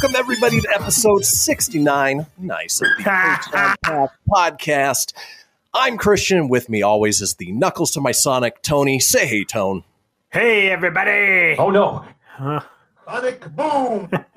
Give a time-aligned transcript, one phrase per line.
[0.00, 2.24] Welcome, everybody, to episode 69.
[2.38, 5.12] Nice of the Hotel podcast.
[5.74, 6.48] I'm Kristian.
[6.48, 9.00] With me always is the Knuckles to my Sonic, Tony.
[9.00, 9.82] Say hey, Tone.
[10.30, 11.56] Hey, everybody!
[11.58, 12.04] Oh no!
[13.08, 14.08] Sonic boom!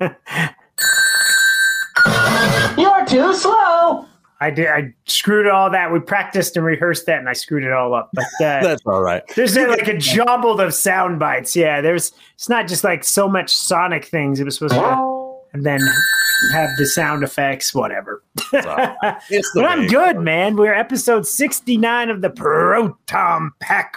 [2.76, 4.06] You're too slow.
[4.40, 4.66] I did.
[4.66, 5.92] I screwed all that.
[5.92, 8.10] We practiced and rehearsed that, and I screwed it all up.
[8.12, 8.28] But uh,
[8.64, 9.22] That's all right.
[9.36, 11.54] there's uh, like a jumbled of sound bites.
[11.54, 12.10] Yeah, there's.
[12.34, 14.40] It's not just like so much Sonic things.
[14.40, 14.80] It was supposed to,
[15.52, 15.80] and then
[16.52, 18.22] have the sound effects, whatever.
[18.52, 18.96] It's all right.
[19.30, 20.56] It's the But I'm good, man.
[20.56, 23.96] We're episode 69 of the Proton Pack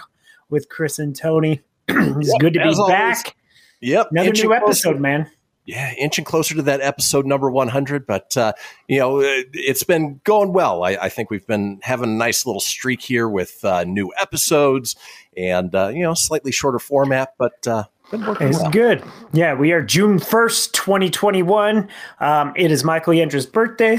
[0.49, 1.61] with Chris and Tony.
[1.87, 2.87] it's Yep, good to be always.
[2.87, 3.35] back.
[3.81, 4.07] Yep.
[4.11, 5.29] Another inching new closer- episode, man.
[5.67, 8.05] Yeah, inching closer to that episode number 100.
[8.05, 8.53] But, uh,
[8.87, 10.83] you know, it- it's been going well.
[10.83, 14.95] I, I think we've been having a nice little streak here with uh, new episodes
[15.35, 18.71] and, uh, you know, slightly shorter format, but uh, It's well.
[18.71, 19.03] good.
[19.33, 21.89] Yeah, we are June 1st, 2021.
[22.19, 23.97] Um, it is Michael Yendra's birthday.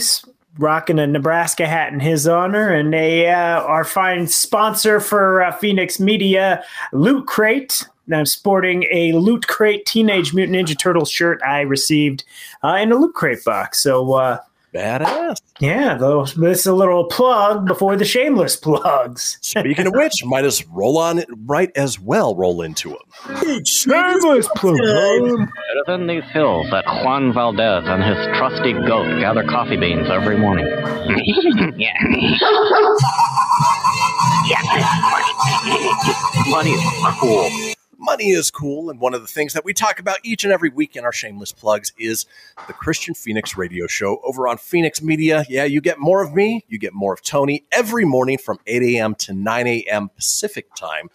[0.59, 5.53] Rocking a Nebraska hat in his honor, and they uh, our fine sponsor for uh,
[5.53, 7.87] Fenix Media, Loot Crate.
[8.11, 12.25] I'm sporting a Loot Crate Teenage Mutant Ninja Turtles shirt I received
[12.65, 13.83] uh, in a Loot Crate box.
[13.83, 14.39] So uh,
[14.77, 15.41] Badass.
[15.59, 19.39] yeah, though this is a little plug before the shameless plugs.
[19.41, 22.99] Speaking of which, might as roll on it right as well, roll into them.
[23.65, 24.77] Shameless plug.
[24.79, 30.11] It is in these hills that Juan Valdez and his trusty goat gather coffee beans
[30.11, 30.67] every morning.
[31.79, 31.95] yeah.
[36.49, 36.83] Money is
[37.19, 37.51] cool.
[38.07, 40.69] Money is cool and one of the things that we talk about each and every
[40.71, 42.25] week in our shameless plugs is
[42.69, 45.45] the kristian fenix radio show over on fenix media.
[45.49, 48.81] Yeah you get more of me you get more of tony every morning from 8
[48.85, 51.11] a.m to 9 a.m pacific time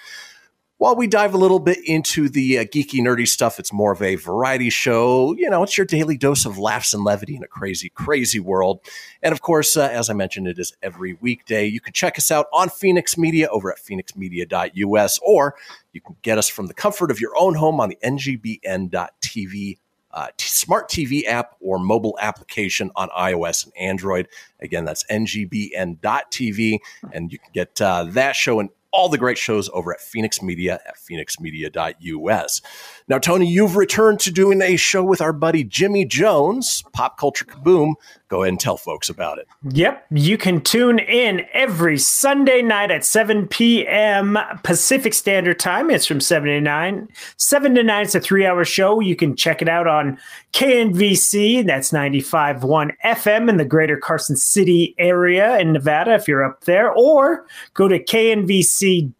[0.82, 4.02] while we dive a little bit into the uh, geeky nerdy stuff it's more of
[4.02, 7.48] a variety show you know it's your daily dose of laughs and levity in a
[7.48, 8.80] crazy crazy world
[9.22, 12.32] and of course uh, as i mentioned it is every weekday you can check us
[12.32, 15.54] out on fenix media over at fenixmedia.us or
[15.94, 19.78] you can get us from the comfort of your own home on the ngbn.tv
[20.14, 24.28] uh, t- smart TV app or mobile application on iOS and Android.
[24.60, 26.80] Again, that's ngbn.tv.
[27.14, 30.42] And you can get uh, that show and all the great shows over at Fenix
[30.42, 32.62] Media at fenixmedia.us.
[33.08, 37.46] Now, Tony, you've returned to doing a show with our buddy Jimmy Jones, Pop Culture
[37.46, 37.94] Kaboom.
[38.32, 39.48] Go ahead and tell folks about it.
[39.72, 44.40] Yep, you can tune in every Sunday night at 7 p.m.
[44.64, 45.90] Pacific Standard Time.
[45.90, 47.10] It's from 7 to 9.
[47.36, 49.02] 7 to 9 is a three hour show.
[49.02, 50.18] You can check it out on
[50.54, 56.64] KNVC, that's 95.1 FM in the greater Carson City area in Nevada if you're up
[56.64, 59.12] there, or go to knvc.org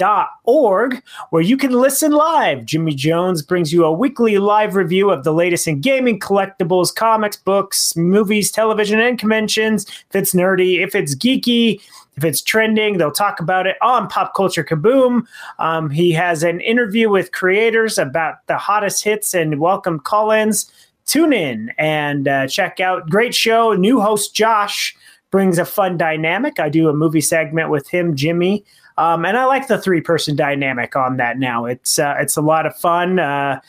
[1.32, 2.66] where you can listen live.
[2.66, 7.36] Jimmy Jones brings you a weekly live review of the latest in gaming, collectibles, comics,
[7.36, 9.86] books, movies, television, and conventions.
[10.10, 11.82] If it's nerdy, if it's geeky,
[12.18, 15.26] if it's trending, they'll talk about it on Pop Culture Kaboom.
[15.60, 20.72] Um, he has an interview with creators about the hottest hits and welcome call ins.
[21.06, 23.10] Tune in and uh, check out.
[23.10, 23.74] Great show.
[23.74, 24.96] New host Josh
[25.32, 26.60] brings a fun dynamic.
[26.60, 28.64] I do a movie segment with him, Jimmy.
[28.98, 31.66] Um, and I like the three person dynamic on that now.
[31.66, 33.62] It's uh, it's a lot of fun, uh,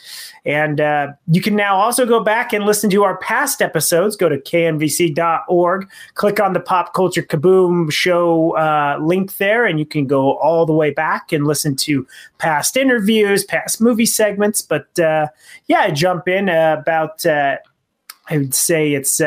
[0.45, 4.15] and uh, you can now also go back and listen to our past episodes.
[4.15, 9.85] Go to knvc.org, click on the Pop Culture Kaboom show uh, link there, and you
[9.85, 12.05] can go all the way back and listen to
[12.37, 14.61] past interviews, past movie segments.
[14.61, 15.27] But uh,
[15.67, 17.59] yeah, jump in uh, about I
[18.31, 19.21] would say it's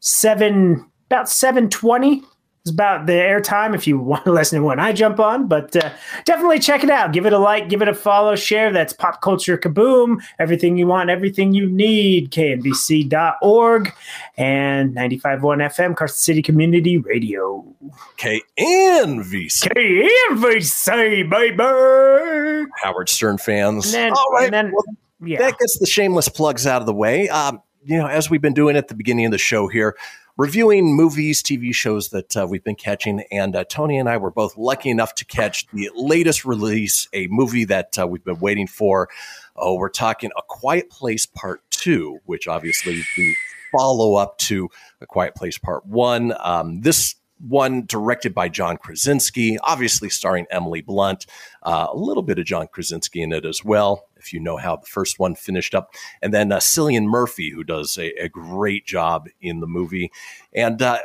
[0.00, 2.22] seven about seven twenty
[2.64, 5.48] is about the airtime if you want to listen to when I jump on.
[5.48, 5.90] But uh,
[6.24, 7.12] definitely check it out.
[7.12, 8.72] Give it a like, give it a follow, share.
[8.72, 10.22] That's Pop Culture Kaboom.
[10.38, 12.30] Everything you want, everything you need.
[12.30, 13.92] KNBC.org
[14.36, 17.64] and 95.1 FM, Carson City Community Radio.
[18.18, 19.68] KNVC.
[20.30, 22.70] KNBC, baby.
[22.82, 23.86] Howard Stern fans.
[23.86, 24.44] And then, All right.
[24.44, 24.84] and then well,
[25.24, 25.38] yeah.
[25.38, 27.28] that gets the shameless plugs out of the way.
[27.28, 29.96] Um, you know, as we've been doing at the beginning of the show here,
[30.36, 33.24] reviewing movies, TV shows that uh, we've been catching.
[33.30, 37.26] And uh, Tony and I were both lucky enough to catch the latest release, a
[37.28, 39.08] movie that uh, we've been waiting for.
[39.56, 43.34] Oh, we're talking A Quiet Place Part Two, which obviously the
[43.70, 44.68] follow up to
[45.00, 46.34] A Quiet Place Part One.
[46.40, 51.26] Um, this one directed by John Krasinski, obviously starring Emily Blunt,
[51.62, 54.76] uh, a little bit of John Krasinski in it as well, if you know how
[54.76, 55.94] the first one finished up.
[56.20, 60.10] And then uh, Cillian Murphy, who does a, a, great job in the movie.
[60.54, 60.98] And uh,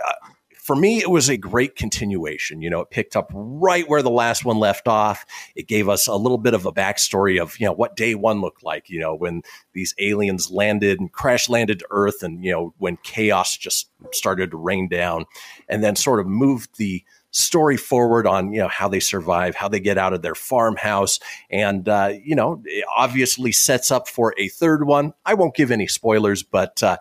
[0.68, 2.62] for me, it was a great continuation.
[2.62, 5.26] You know, it picked up right where the last one left off.
[5.56, 8.42] It gave us a little bit of a backstory of, you know, what day one
[8.42, 12.52] looked like, you know, when these aliens landed and crash landed to Earth and, you
[12.52, 15.26] know, when chaos just started to rain down
[15.70, 17.02] and then sort of moved the
[17.32, 21.20] story forward on you know how they survive how they get out of their farmhouse
[21.50, 22.64] and uh, you know
[22.96, 26.98] obviously sets up for a third one i won't give any spoilers but uh,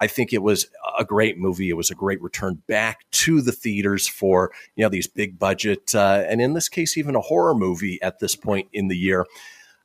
[0.00, 0.66] I think it was
[0.98, 1.70] a great movie.
[1.70, 5.94] It was a great return back to the theaters for you know these big budget
[5.94, 9.24] uh, and in this case even a horror movie at this point in the year.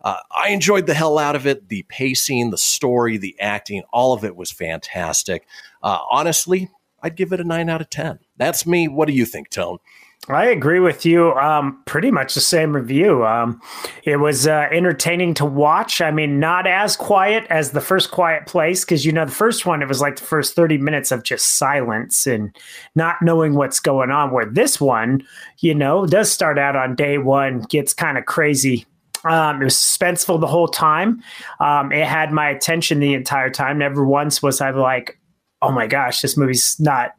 [0.01, 1.68] Uh, I enjoyed the hell out of it.
[1.68, 5.45] The pacing, the story, the acting, all of it was fantastic.
[5.83, 6.69] Uh, honestly,
[7.01, 8.19] I'd give it a nine out of ten.
[8.38, 8.88] That's me.
[8.88, 9.78] What do you think, Tone?
[10.28, 11.31] I agree with you.
[11.34, 13.25] Um, pretty much the same review.
[13.25, 13.60] Um,
[14.04, 16.01] it was uh, entertaining to watch.
[16.01, 19.66] I mean, not as quiet as the first Quiet Place, because you know the first
[19.66, 22.56] one it was like the first thirty minutes of just silence and
[22.96, 24.31] not knowing what's going on.
[24.31, 25.24] Where this one,
[25.60, 28.86] you know, does start out on day one, gets kind of crazy.
[29.25, 31.22] Um, it was suspenseful the whole time.
[31.60, 33.78] Um, it had my attention the entire time.
[33.78, 35.19] Never once was I like,
[35.61, 37.11] "Oh my gosh, this movie's not."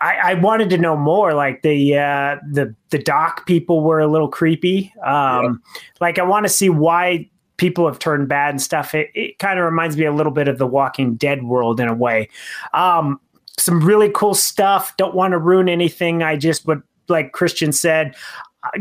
[0.00, 1.34] I, I, wanted to know more.
[1.34, 4.92] Like the uh, the the doc people were a little creepy.
[5.04, 5.80] Um, yeah.
[6.00, 8.94] Like I want to see why people have turned bad and stuff.
[8.94, 11.88] It, it kind of reminds me a little bit of the Walking Dead world in
[11.88, 12.28] a way.
[12.72, 13.20] Um,
[13.58, 14.96] some really cool stuff.
[14.96, 16.22] Don't want to ruin anything.
[16.22, 18.14] I just would like Kristian said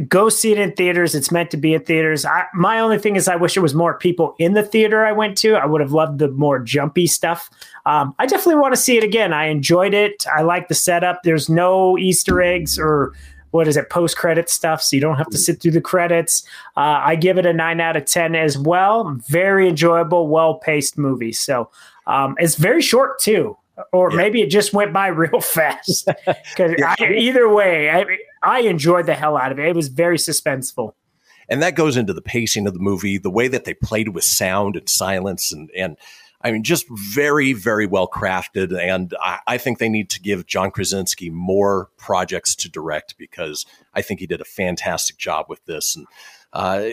[0.08, 1.16] go see it in theaters.
[1.16, 2.26] It's meant to be in theaters.
[2.26, 5.12] I, my only thing is, I wish there was more people in the theater I
[5.12, 5.56] went to.
[5.56, 7.50] I would have loved the more jumpy stuff.
[7.86, 9.34] Um, I definitely want to see it again.
[9.34, 10.26] I enjoyed it.
[10.34, 11.22] I like the setup.
[11.24, 13.14] There's no Easter eggs or
[13.52, 16.44] what is it, post credit stuff, so you don't have to sit through the credits.
[16.76, 19.18] Uh, I give it a nine out of 10 as well.
[19.28, 21.32] Very enjoyable, well paced movie.
[21.32, 21.70] So
[22.08, 23.58] um, it's very short, too
[23.92, 24.18] or yeah.
[24.18, 26.08] maybe it just went by real fast.
[26.26, 26.96] Because yeah.
[27.00, 28.06] either way, I,
[28.42, 29.68] I enjoyed the hell out of it.
[29.68, 30.94] It was very suspenseful.
[31.50, 34.24] And that goes into the pacing of the movie, the way that they played with
[34.24, 35.96] sound and silence, and and
[36.42, 38.78] I mean, just very, very well crafted.
[38.78, 43.66] And I, I think they need to give John Krasinski more projects to direct because
[43.94, 45.96] I think he did a fantastic job with this.
[45.96, 46.06] And
[46.54, 46.88] uh,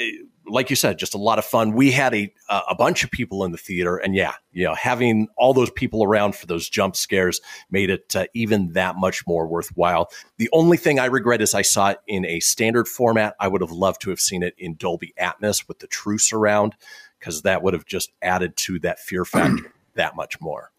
[0.46, 1.72] like you said, just a lot of fun.
[1.72, 5.28] We had a a bunch of people in the theater, and yeah, you know, having
[5.36, 7.40] all those people around for those jump scares
[7.70, 10.10] made it uh, even that much more worthwhile.
[10.36, 13.34] The only thing I regret is I saw it in a standard format.
[13.40, 16.74] I would have loved to have seen it in Dolby Atmos with the true surround
[17.18, 20.70] because that would have just added to that fear factor that much more.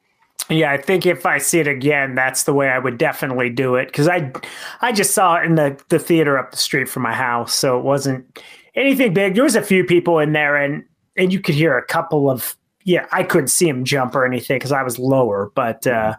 [0.48, 3.76] Yeah, I think if I see it again, that's the way I would definitely do
[3.76, 4.32] it because I,
[4.80, 7.80] I just saw it in the the theater up the street from my house, so
[7.80, 8.40] it wasn't
[8.76, 9.36] anything big.
[9.36, 10.84] There was a few people in there, and
[11.18, 13.06] and you could hear a couple of yeah.
[13.12, 16.16] I couldn't see him jump or anything because I was lower, but uh,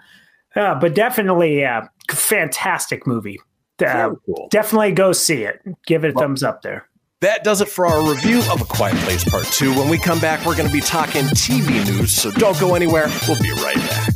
[0.54, 3.40] uh, but definitely a uh, fantastic movie.
[3.84, 4.48] Uh, cool.
[4.50, 5.60] Definitely go see it.
[5.86, 6.88] Give it a well, thumbs up there.
[7.20, 9.74] That does it for our review of A Quiet Place Part 2.
[9.74, 13.08] When we come back, we're going to be talking TV news, so don't go anywhere.
[13.26, 14.15] We'll be right back.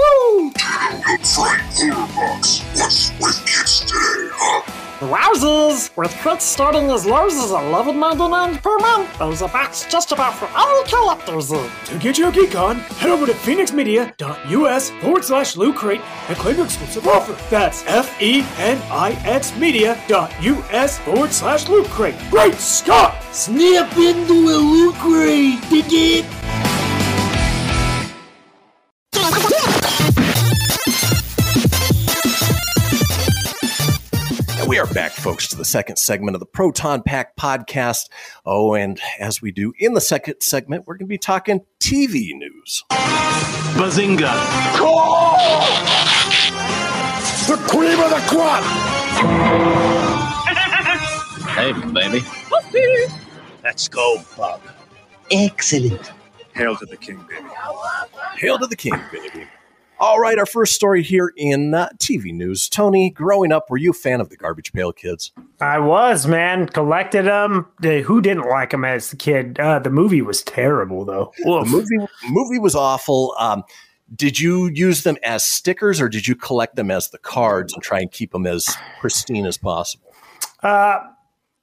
[0.00, 0.52] Yee-hoo!
[1.04, 2.60] Good Friday box.
[2.74, 4.62] What's with kids today, huh?
[5.00, 5.94] Wowzers!
[5.96, 10.48] With quits starting as low as $11.99 per month, those are box just about for
[10.56, 11.48] all collectors.
[11.50, 16.56] To get your geek on, head over to fenixmedia.us forward slash loot crate and claim
[16.56, 17.36] your exclusive offer.
[17.50, 22.16] That's F-E-N-I-X media.us forward slash loot crate.
[22.30, 23.22] Great Scott!
[23.34, 26.49] Snap into a loot crate, dig it?
[34.92, 38.08] Back, folks, to the second segment of the Proton Pack podcast.
[38.44, 42.34] Oh, and as we do in the second segment, we're going to be talking TV
[42.34, 42.84] news.
[43.76, 44.32] Bazinga.
[47.46, 48.62] The cream of the crop!
[51.50, 52.24] Hey, baby.
[53.62, 54.60] Let's go, Bob.
[55.30, 56.12] Excellent.
[56.54, 57.48] Hail to the king, baby.
[58.36, 59.46] Hail to the king, baby.
[60.00, 62.70] All right, our first story here in uh, TV news.
[62.70, 65.30] Tony, growing up, were you a fan of the Garbage Pail Kids?
[65.60, 66.68] I was, man.
[66.68, 67.66] Collected them.
[67.82, 69.60] Who didn't like them as a kid?
[69.60, 71.34] Uh, the movie was terrible, though.
[71.36, 73.34] The movie movie was awful.
[73.38, 73.62] Um,
[74.16, 77.82] did you use them as stickers or did you collect them as the cards and
[77.82, 80.14] try and keep them as pristine as possible?
[80.62, 81.00] Uh,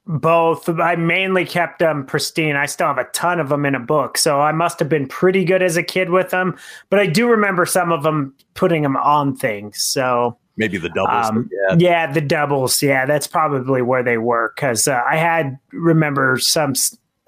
[0.08, 0.68] both.
[0.68, 2.56] I mainly kept them pristine.
[2.56, 5.06] I still have a ton of them in a book, so I must have been
[5.06, 6.56] pretty good as a kid with them.
[6.90, 9.82] But I do remember some of them putting them on things.
[9.82, 11.28] So Maybe the doubles.
[11.28, 11.76] um, yeah.
[11.78, 12.82] yeah, the doubles.
[12.82, 16.72] Yeah, that's probably where they were because uh, I had remember some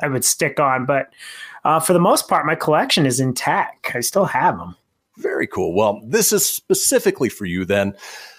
[0.00, 1.12] I would stick on, but
[1.64, 3.94] uh, for the most part, my collection is intact.
[3.94, 4.74] I still have them.
[5.18, 5.74] Very cool.
[5.74, 7.94] Well, this is specifically for you then.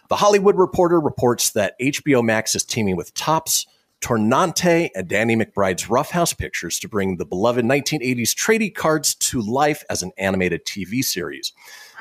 [0.09, 3.65] The Hollywood Reporter reports that HBO Max is teaming with Topps,
[4.01, 9.83] Tornante, and Danny McBride's Roughhouse Pictures to bring the beloved 1980s trading cards to life
[9.89, 11.53] as an animated TV series.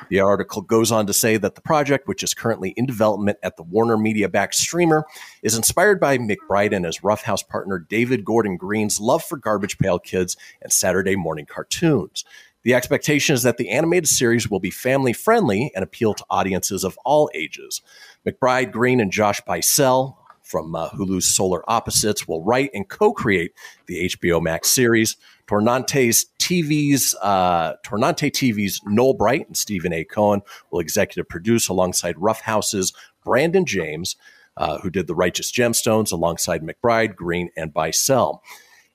[0.09, 3.55] The article goes on to say that the project, which is currently in development at
[3.55, 5.05] the Warner Media backed streamer,
[5.43, 9.99] is inspired by McBride and his Roughhouse partner David Gordon Green's love for Garbage Pail
[9.99, 12.25] Kids and Saturday morning cartoons.
[12.63, 16.83] The expectation is that the animated series will be family friendly and appeal to audiences
[16.83, 17.81] of all ages.
[18.25, 20.15] McBride, Green, and Josh Bycel
[20.51, 23.53] from uh, Hulu's Solar Opposites will write and co create
[23.87, 25.15] the HBO Max series.
[25.47, 30.03] Tornante's TV's uh, Tornante TV's Noel Bright and Steven A.
[30.03, 32.93] Cohen will executive produce alongside Rough House's
[33.23, 34.15] Brandon James,
[34.57, 38.39] uh, who did The Righteous Gemstones alongside McBride, Green, and Bycel.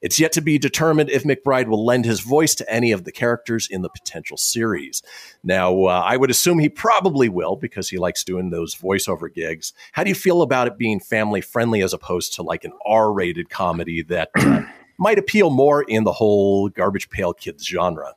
[0.03, 3.13] It's yet to be determined if McBride will lend his voice to any of the
[3.13, 5.03] characters in the potential series.
[5.43, 9.73] Now, uh, I would assume he probably will because he likes doing those voiceover gigs.
[9.93, 13.13] How do you feel about it being family friendly as opposed to like an R
[13.13, 14.63] rated comedy that uh,
[14.99, 18.15] might appeal more in the whole Garbage Pail Kids genre?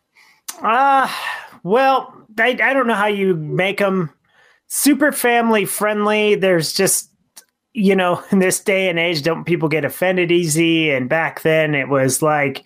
[0.62, 1.10] Uh,
[1.64, 4.12] well, I, I don't know how you make them
[4.68, 6.36] super family friendly.
[6.36, 7.09] There's just,
[7.80, 10.92] you know, in this day and age, don't people get offended easy?
[10.92, 12.66] And back then it was like,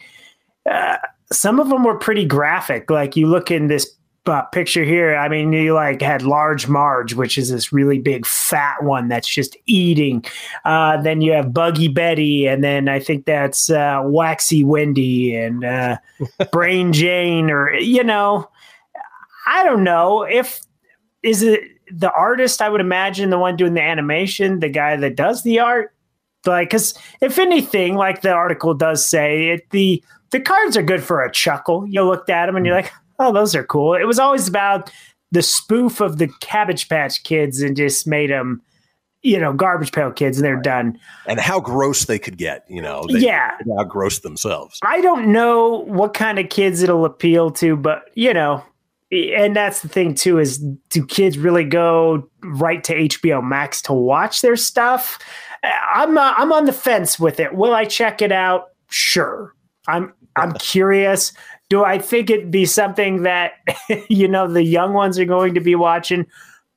[0.70, 0.98] uh,
[1.32, 2.90] some of them were pretty graphic.
[2.90, 7.14] Like you look in this uh, picture here, I mean, you like had Large Marge,
[7.14, 10.24] which is this really big fat one that's just eating.
[10.64, 15.66] Uh, then you have Buggy Betty, and then I think that's uh, Waxy Wendy and
[15.66, 15.98] uh,
[16.52, 18.50] Brain Jane, or you know,
[19.46, 20.62] I don't know if
[21.22, 21.62] is it
[21.92, 22.62] the artist.
[22.62, 25.94] I would imagine the one doing the animation, the guy that does the art.
[26.46, 31.04] Like, because if anything, like the article does say, it, the the cards are good
[31.04, 31.88] for a chuckle.
[31.88, 32.84] You looked at them and you're mm.
[32.84, 33.94] like, oh, those are cool.
[33.94, 34.92] It was always about
[35.32, 38.62] the spoof of the Cabbage Patch Kids and just made them,
[39.22, 41.00] you know, Garbage Pail Kids, and they're done.
[41.28, 43.06] And how gross they could get, you know?
[43.12, 43.58] They, Yeah.
[43.78, 44.80] How gross themselves.
[44.84, 48.64] I don't know what kind of kids it'll appeal to, but you know,
[49.14, 50.58] and that's the thing too is
[50.90, 55.20] do kids really go right to HBO Max to watch their stuff?
[55.64, 57.54] I'm uh, I'm on the fence with it.
[57.56, 58.70] Will I check it out?
[58.90, 59.54] Sure.
[59.88, 61.34] I'm I'm curious.
[61.70, 63.54] Do I think it'd be something that
[64.10, 66.26] you know the young ones are going to be watching?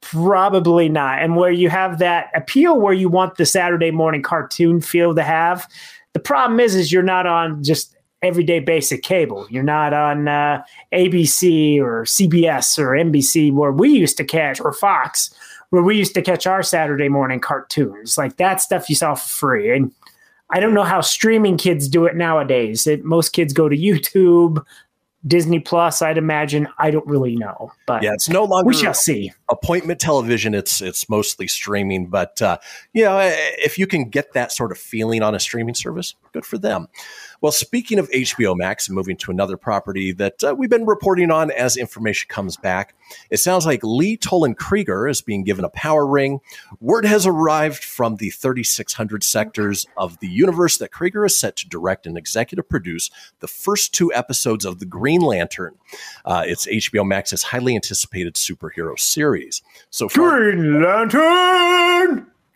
[0.03, 1.23] Probably not.
[1.23, 5.23] And where you have that appeal where you want the Saturday morning cartoon feel to
[5.23, 5.67] have,
[6.13, 7.96] the problem is is you're not on just
[8.27, 9.47] everyday basic cable.
[9.51, 14.73] You're not on uh, ABC or CBS or NBC where we used to catch or
[14.73, 15.35] Fox
[15.71, 18.17] where we used to catch our Saturday morning cartoons.
[18.17, 19.75] Like that stuff you saw for free.
[19.77, 19.93] And
[20.51, 22.87] I don't know how streaming kids do it nowadays.
[22.87, 24.65] It, most kids go to YouTube,
[25.27, 26.69] Disney Plus, I'd imagine.
[26.79, 29.33] I don't really know, but Yeah, it's no longer we shall see.
[29.51, 30.55] appointment television.
[30.55, 32.59] It's it's mostly streaming, but uh,
[32.93, 33.19] you know,
[33.59, 36.87] if you can get that sort of feeling on a streaming service, good for them.
[37.41, 41.51] Well, speaking of HBO Max, moving to another property that uh, we've been reporting on
[41.51, 42.95] as information comes back,
[43.31, 46.41] it sounds like Lee Toland Krieger is being given a power ring.
[46.81, 51.69] Word has arrived from the 3,600 sectors of the universe that Krieger is set to
[51.69, 55.77] direct and executive produce the first two episodes of The Green Lantern.
[56.25, 59.63] Uh, it's HBO Max's highly anticipated superhero series.
[59.91, 61.86] So far, Green Lantern!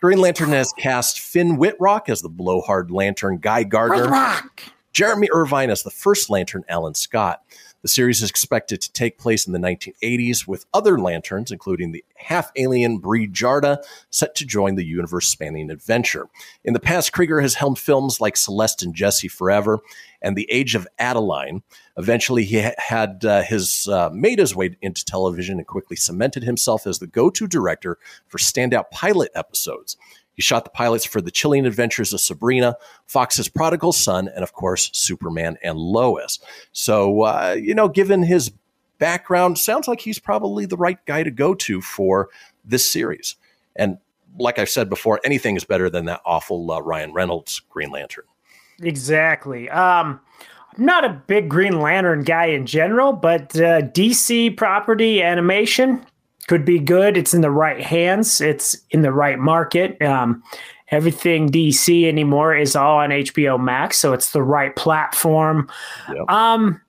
[0.01, 4.63] Green Lantern has cast Finn Wittrock as the blowhard lantern Guy Gardner, Rock.
[4.93, 7.43] Jeremy Irvine as the first lantern Alan Scott.
[7.83, 12.03] The series is expected to take place in the 1980s with other lanterns, including the
[12.15, 16.27] half alien Bree Jarda, set to join the universe spanning adventure.
[16.63, 19.81] In the past, Krieger has helmed films like Celeste and Jesse Forever
[20.19, 21.61] and The Age of Adaline.
[21.97, 26.87] Eventually, he had uh, his uh, made his way into television and quickly cemented himself
[26.87, 29.97] as the go-to director for standout pilot episodes.
[30.33, 34.53] He shot the pilots for The Chilling Adventures of Sabrina, Fox's Prodigal Son, and of
[34.53, 36.39] course, Superman and Lois.
[36.71, 38.51] So, uh, you know, given his
[38.97, 42.29] background, sounds like he's probably the right guy to go to for
[42.63, 43.35] this series.
[43.75, 43.97] And
[44.39, 48.25] like I've said before, anything is better than that awful uh, Ryan Reynolds Green Lantern.
[48.81, 49.69] Exactly.
[49.69, 50.21] Um,
[50.81, 56.03] I'm not a big Green Lantern guy in general, but uh, DC property animation
[56.47, 57.17] could be good.
[57.17, 58.41] It's in the right hands.
[58.41, 60.01] It's in the right market.
[60.01, 60.41] Um,
[60.87, 65.69] everything DC anymore is all on HBO Max, so it's the right platform.
[66.11, 66.27] Yep.
[66.31, 66.81] Um,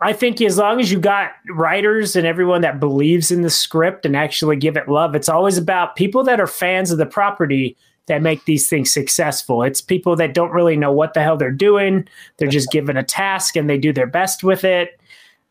[0.00, 4.06] I think as long as you got writers and everyone that believes in the script
[4.06, 7.76] and actually give it love, it's always about people that are fans of the property
[8.06, 9.62] that make these things successful.
[9.62, 12.06] It's people that don't really know what the hell they're doing.
[12.36, 15.00] They're just given a task and they do their best with it.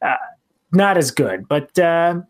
[0.02, 0.16] Uh,
[0.72, 2.22] not as good, but uh,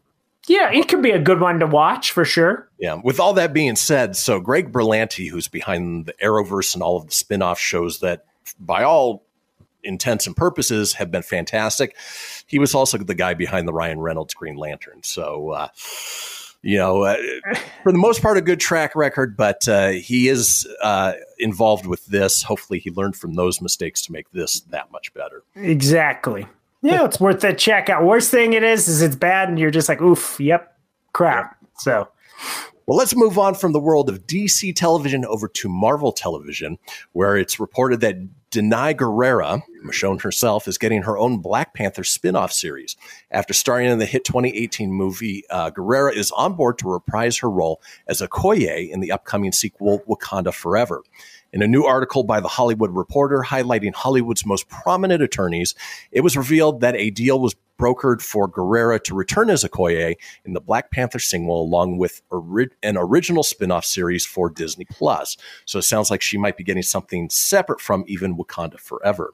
[0.48, 2.70] yeah, it could be a good one to watch for sure.
[2.77, 3.00] Yeah.
[3.03, 7.08] With all that being said, so Greg Berlanti, who's behind the Arrowverse and all of
[7.08, 8.25] the spin-off shows that
[8.60, 9.25] by all
[9.84, 11.96] intents and purposes have been fantastic.
[12.48, 15.01] He was also the guy behind the Ryan Reynolds Green Lantern.
[15.03, 15.68] So, uh,
[16.63, 17.17] you know, uh,
[17.84, 22.05] for the most part, a good track record, but uh, he is uh, involved with
[22.05, 22.41] this.
[22.41, 25.43] Hopefully, he learned from those mistakes to make this that much better.
[25.55, 26.48] Exactly.
[26.82, 28.03] Yeah, it's worth a check out.
[28.03, 30.77] Worst thing it is is it's bad, and you're just like, oof, yep,
[31.12, 31.58] crap.
[31.77, 32.08] So,
[32.85, 36.77] Well, let's move on from the world of DC television over to Marvel television,
[37.13, 38.17] where it's reported that
[38.51, 42.97] Danai Gurira, Michonne herself, is getting her own Black Panther spin off series.
[43.31, 47.49] After starring in the hit 2018 movie, uh, Gurira is on board to reprise her
[47.49, 51.03] role as Okoye in the upcoming sequel, Wakanda Forever.
[51.53, 55.73] In a new article by The Hollywood Reporter highlighting Hollywood's most prominent attorneys,
[56.11, 60.53] it was revealed that a deal was brokered for Gurira to return as Okoye in
[60.53, 65.38] the Black Panther sequel, along with ori- an original spin-off series for Disney Plus.
[65.66, 69.33] So it sounds like she might be getting something separate from even Wakanda Forever.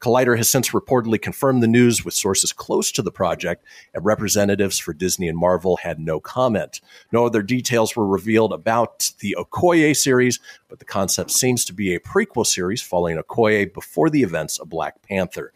[0.00, 4.78] Collider has since reportedly confirmed the news with sources close to the project, and representatives
[4.78, 6.80] for Disney and Marvel had no comment.
[7.12, 11.94] No other details were revealed about the Okoye series, but the concept seems to be
[11.94, 15.52] a prequel series following Okoye before the events of Black Panther.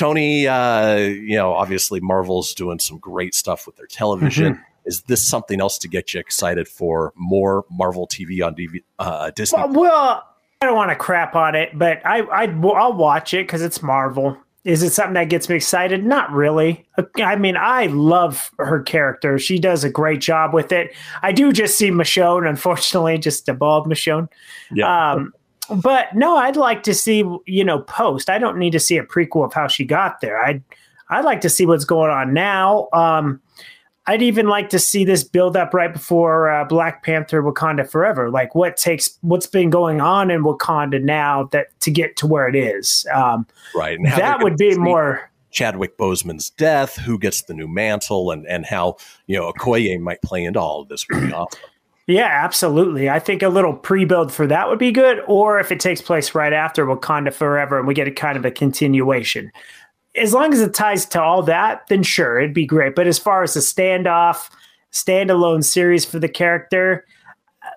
[0.00, 4.58] Tony, uh, you know, obviously Marvel's doing some great stuff with their television.
[4.86, 9.30] Is this something else to get you excited for more Marvel TV on DV, uh,
[9.32, 9.58] Disney?
[9.58, 10.28] well, well,
[10.62, 13.82] I don't want to crap on it, but I, I I'll watch it because it's
[13.82, 14.38] Marvel.
[14.64, 16.04] Is it something that gets me excited?
[16.04, 16.86] Not really.
[17.16, 19.38] I mean, I love her character.
[19.38, 20.94] She does a great job with it.
[21.22, 24.28] I do just see Michonne, unfortunately, just a bald Michonne.
[24.72, 25.12] yeah.
[25.12, 25.34] Um,
[25.76, 28.30] but no, I'd like to see you know post.
[28.30, 30.42] I don't need to see a prequel of how she got there.
[30.42, 30.62] I'd
[31.08, 32.88] I'd like to see what's going on now.
[32.92, 33.40] Um,
[34.06, 38.30] I'd even like to see this build up right before uh, Black Panther: Wakanda Forever.
[38.30, 42.48] Like what takes what's been going on in Wakanda now that to get to where
[42.48, 43.06] it is.
[43.12, 43.98] Um, right.
[43.98, 45.30] And how that would be more.
[45.52, 50.22] Chadwick Boseman's death, who gets the new mantle, and and how you know Okoye might
[50.22, 51.60] play into all of this would be awesome.
[52.10, 53.08] Yeah, absolutely.
[53.08, 56.34] I think a little pre-build for that would be good, or if it takes place
[56.34, 59.52] right after Wakanda Forever and we get a kind of a continuation.
[60.16, 62.96] As long as it ties to all that, then sure, it'd be great.
[62.96, 64.50] But as far as a standoff,
[64.90, 67.06] standalone series for the character,
[67.62, 67.70] uh,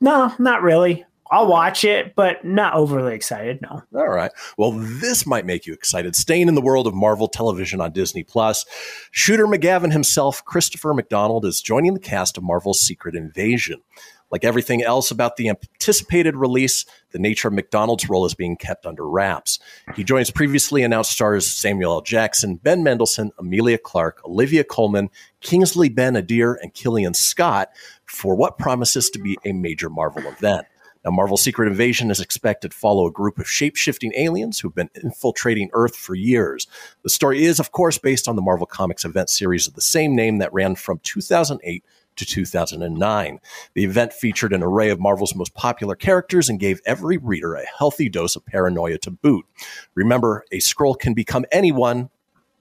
[0.00, 1.04] no, not really.
[1.30, 3.60] I'll watch it, but not overly excited.
[3.62, 3.82] No.
[3.94, 4.30] All right.
[4.56, 6.16] Well, this might make you excited.
[6.16, 8.64] Staying in the world of Marvel television on Disney Plus,
[9.10, 13.82] Shooter McGavin himself, Christopher McDonald, is joining the cast of Marvel's Secret Invasion.
[14.30, 18.84] Like everything else about the anticipated release, the nature of McDonald's role is being kept
[18.84, 19.58] under wraps.
[19.96, 22.00] He joins previously announced stars Samuel L.
[22.02, 25.08] Jackson, Ben Mendelsohn, Emilia Clarke, Olivia Colman,
[25.40, 27.70] Kingsley Ben Adir, and Killian Scott
[28.04, 30.66] for what promises to be a major Marvel event.
[31.08, 34.74] Now, Marvel's Secret Invasion is expected to follow a group of shape shifting aliens who've
[34.74, 36.66] been infiltrating Earth for years.
[37.02, 40.14] The story is, of course, based on the Marvel Comics event series of the same
[40.14, 41.82] name that ran from 2008
[42.16, 43.40] to 2009.
[43.72, 47.64] The event featured an array of Marvel's most popular characters and gave every reader a
[47.78, 49.46] healthy dose of paranoia to boot.
[49.94, 52.10] Remember, a Skrull can become anyone,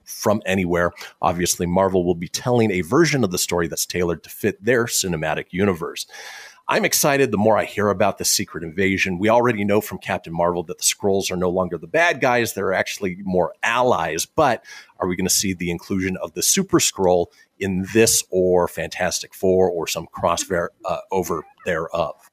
[0.05, 0.93] from anywhere.
[1.21, 4.85] Obviously, Marvel will be telling a version of the story that's tailored to fit their
[4.85, 6.07] cinematic universe.
[6.69, 9.19] I'm excited the more I hear about the secret invasion.
[9.19, 12.53] We already know from Captain Marvel that the Skrulls are no longer the bad guys,
[12.53, 14.25] they're actually more allies.
[14.25, 14.65] But
[14.99, 17.27] are we going to see the inclusion of the Super Skrull
[17.57, 22.29] in this or Fantastic Four or some crossover uh, over thereof?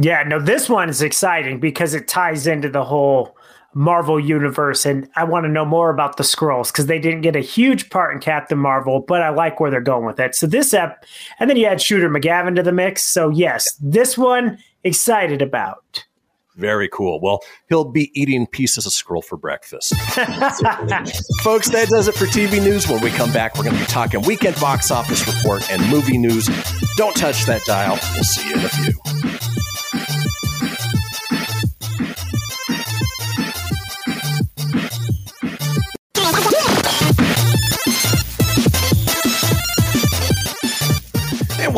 [0.00, 3.35] Yeah, no, this one is exciting because it ties into the whole
[3.76, 7.36] Marvel universe, and I want to know more about the Skrulls because they didn't get
[7.36, 10.34] a huge part in Captain Marvel, but I like where they're going with it.
[10.34, 11.04] So this ep,
[11.38, 13.02] and then you add Shooter McGavin to the mix.
[13.02, 16.06] So yes, this one excited about.
[16.54, 17.20] Very cool.
[17.20, 19.94] Well, he'll be eating pieces of Skrull for breakfast.
[21.42, 22.88] Folks, that does it for TV news.
[22.88, 26.16] When we come back, we're going to be talking weekend box office report and movie
[26.16, 26.48] news.
[26.96, 27.98] Don't touch that dial.
[28.14, 29.65] We'll see you in a few.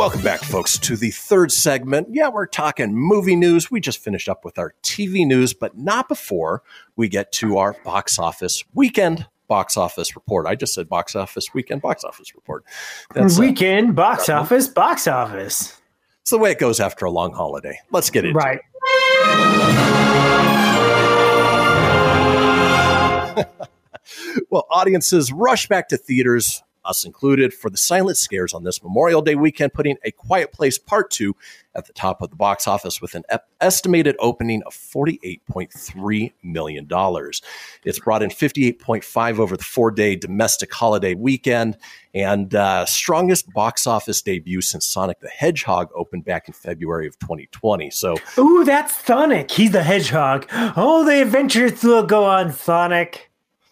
[0.09, 2.09] Welcome back, folks, to the third segment.
[2.11, 3.71] Yeah, we're talking movie news.
[3.71, 6.63] We just finished up with our TV news, but not before
[6.97, 10.47] we get to our box office weekend box office report.
[10.47, 12.65] I just said box office weekend box office report.
[13.13, 15.79] That's, uh, Weekend box office, box office.
[16.23, 17.79] it's the way it goes after a long holiday.
[17.91, 18.61] Let's get into Right.
[24.51, 29.23] Well, audiences rush back to theaters, us included, for the silent scares on this Memorial
[29.23, 31.35] Day weekend, putting A Quiet Place Part 2
[31.75, 33.23] at the top of the box office with an
[33.61, 36.89] estimated opening of $48.3 million.
[37.85, 41.79] It's brought in 58.5 over the four day domestic holiday weekend
[42.15, 47.19] and uh, strongest box office debut since Sonic the Hedgehog opened back in February of
[47.21, 47.91] 2020.
[47.91, 49.51] So, Ooh, that's Sonic.
[49.51, 50.47] He's the hedgehog.
[50.51, 53.28] Oh, the adventures will go on, Sonic.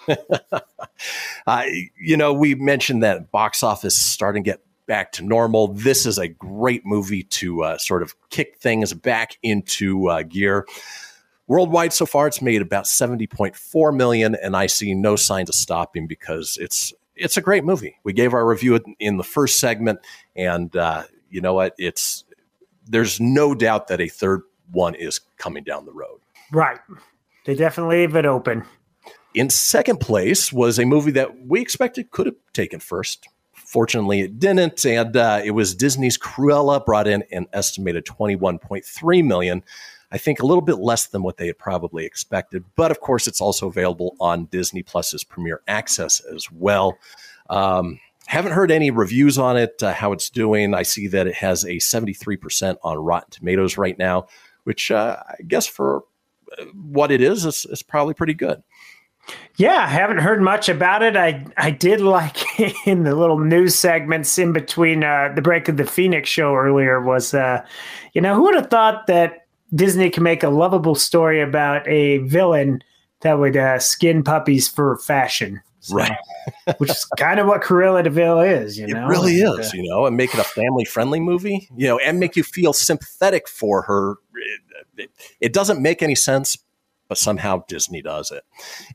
[2.01, 5.69] you know, we mentioned that box office starting to get back to normal.
[5.69, 10.67] This is a great movie to uh, sort of kick things back into uh, gear.
[11.49, 15.49] Worldwide, so far, it's made about seventy point four million, and I see no signs
[15.49, 17.99] of stopping because it's it's a great movie.
[18.03, 20.01] We gave our review in the first segment,
[20.35, 21.75] and uh, you know what?
[21.79, 22.25] It's
[22.89, 26.21] there's no doubt that a third one is coming down the road.
[26.53, 26.79] Right.
[27.45, 28.65] They definitely leave it open.
[29.37, 33.29] In second place was a movie that we expected could have taken first.
[33.53, 39.63] Fortunately, it didn't, and uh, it was Disney's Cruella brought in an estimated 21.3 million.
[40.11, 43.27] I think a little bit less than what they had probably expected, but of course,
[43.27, 46.97] it's also available on Disney Plus's Premier Access as well.
[47.51, 50.73] Um, haven't heard any reviews on it, uh, how it's doing.
[50.73, 54.29] I see that it has a 73% on Rotten Tomatoes right now,
[54.65, 56.05] which uh, I guess for
[56.59, 58.63] uh, what it is, is, probably pretty good.
[59.57, 61.17] Yeah, I haven't heard much about it.
[61.17, 62.37] I I did like
[62.87, 67.01] in the little news segments in between uh, the break of the Fenix show earlier
[67.01, 67.65] was, uh,
[68.13, 72.19] you know, who would have thought that Disney can make a lovable story about a
[72.19, 72.83] villain
[73.23, 76.17] that would uh, skin puppies for fashion, So, Right.
[76.79, 78.79] which is kind of what Cruella de Vil is.
[78.79, 79.05] You know?
[79.07, 81.99] It really is, uh, you know, and make it a family friendly movie, you know,
[81.99, 84.13] and make you feel sympathetic for her.
[84.35, 84.61] It,
[84.99, 85.11] it-
[85.41, 86.57] it doesn't make any sense,
[87.09, 88.45] but somehow Disney does it.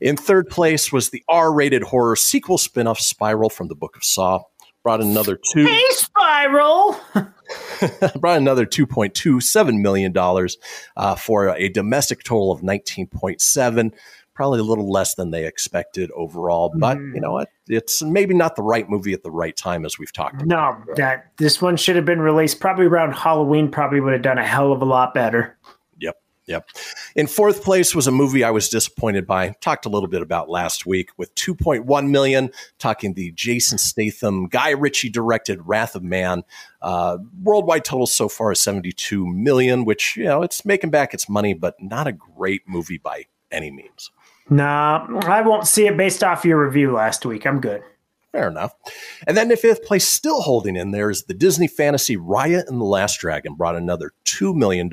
[0.00, 3.96] In third place was the R rated horror sequel spin off Spiral from the Book
[3.96, 4.40] of Saw.
[4.82, 6.98] Brought another two, Hey, Spiral.
[8.18, 10.56] brought another two point two seven million dollars
[10.96, 13.92] uh, for a domestic total of nineteen point seven.
[14.34, 17.50] Probably a little less than they expected overall, but you know what?
[17.68, 20.46] It's maybe not the right movie at the right time, as we've talked about.
[20.46, 23.70] No, that this one should have been released probably around Halloween.
[23.70, 25.58] Probably would have done a hell of a lot better.
[26.46, 26.68] Yep.
[27.14, 29.54] In fourth place was a movie I was disappointed by.
[29.60, 32.50] Talked a little bit about last week with 2.1 million.
[32.78, 36.42] Talking the Jason Statham, Guy Ritchie directed Wrath of Man.
[36.80, 41.28] Uh, worldwide total so far is 72 million, which you know it's making back its
[41.28, 44.10] money, but not a great movie by any means.
[44.50, 47.46] Nah, I won't see it based off your review last week.
[47.46, 47.82] I'm good.
[48.32, 48.74] Fair enough.
[49.26, 52.80] And then in fifth place, still holding in there, is the Disney fantasy Raya and
[52.80, 54.90] the Last Dragon, brought another $2 million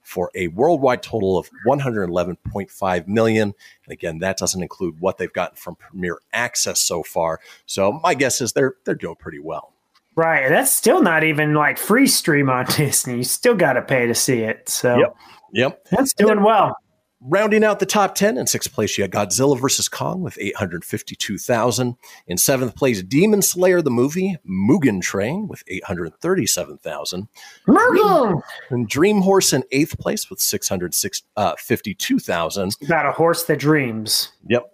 [0.00, 3.52] for a worldwide total of 111.5 million.
[3.84, 7.38] And again, that doesn't include what they've gotten from Premier Access so far.
[7.66, 9.74] So my guess is they're they're doing pretty well.
[10.16, 10.48] Right.
[10.48, 13.16] That's still not even like free stream on Disney.
[13.18, 14.68] You still got to pay to see it.
[14.68, 15.16] So Yep.
[15.52, 15.84] Yep.
[15.90, 16.76] that's doing well.
[17.26, 19.88] Rounding out the top 10 in sixth place, you got Godzilla vs.
[19.88, 21.96] Kong with 852,000.
[22.26, 27.26] In seventh place, Demon Slayer the movie, Mugen Train with 837,000.
[27.66, 28.42] Murder!
[28.68, 32.76] And Dream Horse in eighth place with 652,000.
[32.82, 34.30] About a horse that dreams.
[34.46, 34.70] Yep.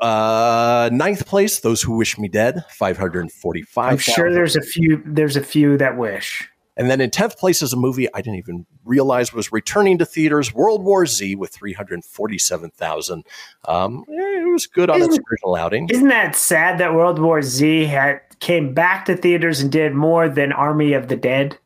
[0.00, 3.92] Uh, ninth place, Those Who Wish Me Dead, 545,000.
[3.92, 5.00] I'm sure there's a few.
[5.06, 6.48] There's a few that wish.
[6.78, 10.04] And then in 10th place is a movie I didn't even realize was returning to
[10.04, 13.24] theaters, World War Z with 347,000.
[13.66, 14.12] Um, eh,
[14.42, 15.88] it was good on its Isn't- original outing.
[15.90, 20.28] Isn't that sad that World War Z had came back to theaters and did more
[20.28, 21.58] than Army of the Dead?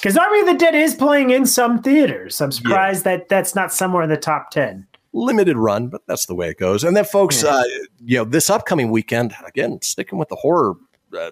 [0.00, 2.40] Because Army of the Dead is playing in some theaters.
[2.40, 4.86] I'm surprised that that's not somewhere in the top ten.
[5.12, 6.84] limited run, but that's the way it goes.
[6.84, 7.62] And then, folks, uh,
[8.00, 10.74] you know, this upcoming weekend, again, sticking with the horror
[11.18, 11.30] uh,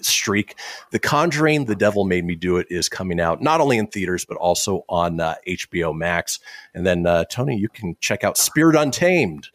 [0.00, 0.56] streak,
[0.90, 4.24] The Conjuring, The Devil Made Me Do It is coming out not only in theaters
[4.24, 6.38] but also on uh, HBO Max.
[6.74, 9.48] And then, uh, Tony, you can check out Spirit Untamed.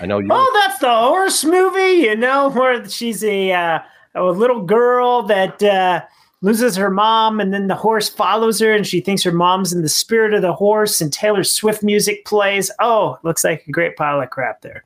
[0.00, 0.28] I know you.
[0.30, 3.78] Oh, that's the horse movie, you know, where she's a uh,
[4.14, 6.02] a little girl that uh,
[6.40, 9.82] loses her mom, and then the horse follows her, and she thinks her mom's in
[9.82, 12.70] the spirit of the horse, and Taylor Swift music plays.
[12.80, 14.84] Oh, looks like a great pile of crap there.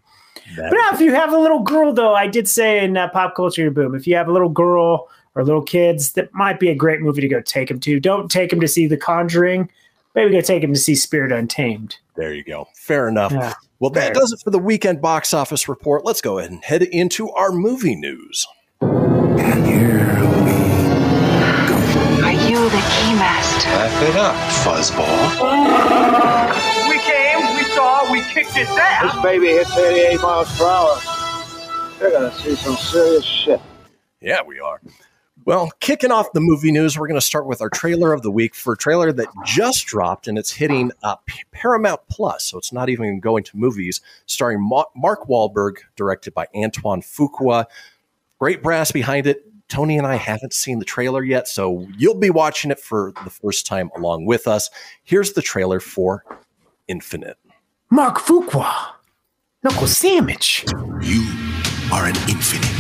[0.57, 3.09] That- But now, if you have a little girl, though, I did say in uh,
[3.09, 6.69] Pop Culture Boom, if you have a little girl or little kids, that might be
[6.69, 7.99] a great movie to go take them to.
[8.01, 9.71] Don't take them to see The Conjuring.
[10.15, 11.97] Maybe go take them to see Spirit Untamed.
[12.17, 12.69] There you go.
[12.75, 13.33] Fair enough.
[13.33, 13.55] Yeah.
[13.81, 14.15] Well, that Fair.
[14.15, 16.05] does it for the weekend box office report.
[16.05, 18.47] Let's go ahead and head into our movie news.
[18.83, 18.89] Are
[22.33, 23.73] you the keymaster?
[23.73, 26.72] Laugh it up, fuzzball.
[28.23, 29.15] We came, we kicked its ass.
[29.15, 30.99] This baby hits 88 miles per hour.
[31.99, 33.61] They're gonna see some serious shit.
[34.21, 34.81] Yeah, we are.
[35.45, 38.31] Well, kicking off the movie news, we're going to start with our trailer of the
[38.31, 41.17] week for a trailer that just dropped and it's hitting uh,
[41.51, 42.45] Paramount Plus.
[42.45, 47.65] So it's not even going to movies, starring Ma- Mark Wahlberg, directed by Antoine Fuqua.
[48.39, 49.45] Great brass behind it.
[49.69, 53.31] Tony and I haven't seen the trailer yet, so you'll be watching it for the
[53.31, 54.71] first time along with us.
[55.03, 56.25] Here's the trailer for
[56.87, 57.39] Infinite.
[57.93, 58.95] Mark Fuqua,
[59.63, 60.65] Knuckle Sandwich.
[61.03, 61.27] You
[61.93, 62.73] are an infinite.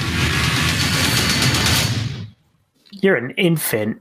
[2.90, 4.00] You're an infant.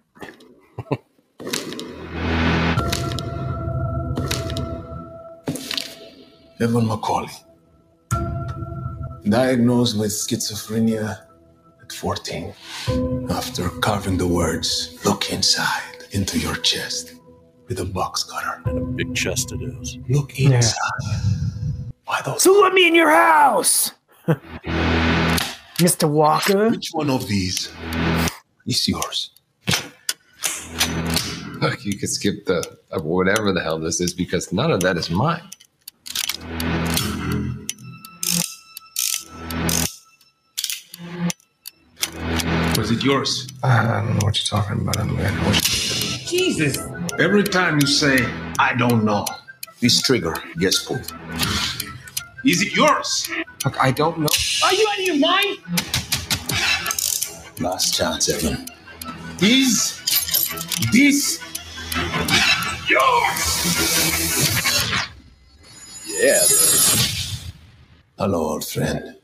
[6.62, 7.36] Evan McCauley.
[9.26, 11.20] Diagnosed with schizophrenia
[11.82, 12.54] at 14.
[13.30, 17.16] After carving the words, look inside into your chest
[17.72, 18.62] with a box cutter.
[18.66, 19.98] And a big chest it is.
[20.10, 20.76] Look inside.
[22.04, 22.44] Why those?
[22.44, 23.92] So let me in your house,
[25.78, 26.10] Mr.
[26.10, 26.70] Walker.
[26.70, 27.72] Which one of these
[28.68, 29.32] is yours?
[31.62, 32.60] Look, you could skip the
[32.92, 35.48] uh, whatever the hell this is because none of that is mine.
[42.76, 43.48] Was it yours?
[43.64, 45.00] I don't know what you're talking about.
[45.00, 45.54] I'm man.
[46.26, 46.78] Jesus!
[47.20, 48.26] Every time you say,
[48.58, 49.26] I don't know,
[49.80, 51.14] this trigger gets pulled.
[52.46, 53.30] Is it yours?
[53.66, 54.30] Look, I don't know.
[54.64, 55.58] Are you out of your mind?
[57.60, 58.66] Last chance, Evan.
[59.42, 60.00] Is
[60.92, 61.40] this
[62.88, 63.42] yours?
[66.08, 66.42] Yeah.
[68.18, 69.18] Hello, old friend.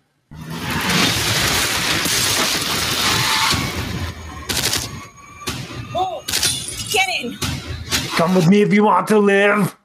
[8.18, 9.78] Come with me if you want to live.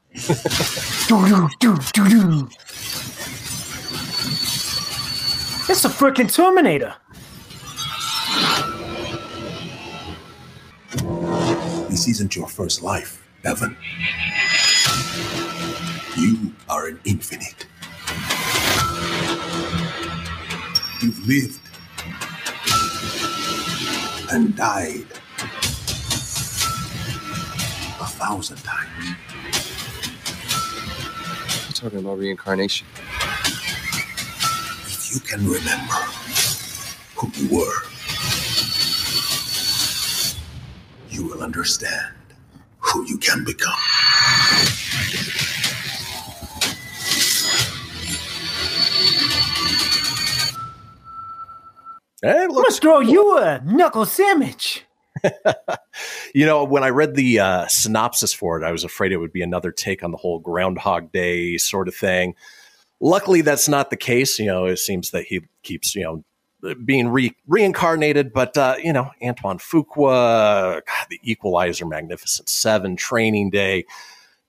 [1.07, 2.49] do, do, do, do.
[5.69, 6.95] It's a freaking Terminator.
[11.91, 13.77] This isn't your first life, Evan.
[16.17, 17.67] You are an infinite.
[21.03, 21.61] You've lived
[24.33, 25.07] and died
[28.23, 29.17] thousand times.
[31.65, 32.87] You're talking about reincarnation.
[34.87, 36.01] If you can remember
[37.17, 37.83] who you were,
[41.11, 42.15] you will understand
[42.79, 43.75] who you can become.
[52.23, 54.85] It I'm gonna you a knuckle sandwich.
[56.35, 59.33] You know, when I read the uh, synopsis for it, I was afraid it would
[59.33, 62.35] be another take on the whole Groundhog Day sort of thing.
[63.01, 64.39] Luckily, that's not the case.
[64.39, 66.25] You know, it seems that he keeps, you know,
[66.85, 68.33] being re- reincarnated.
[68.33, 73.85] But, uh, you know, Antoine Fuqua, God, The Equalizer, Magnificent Seven, Training Day,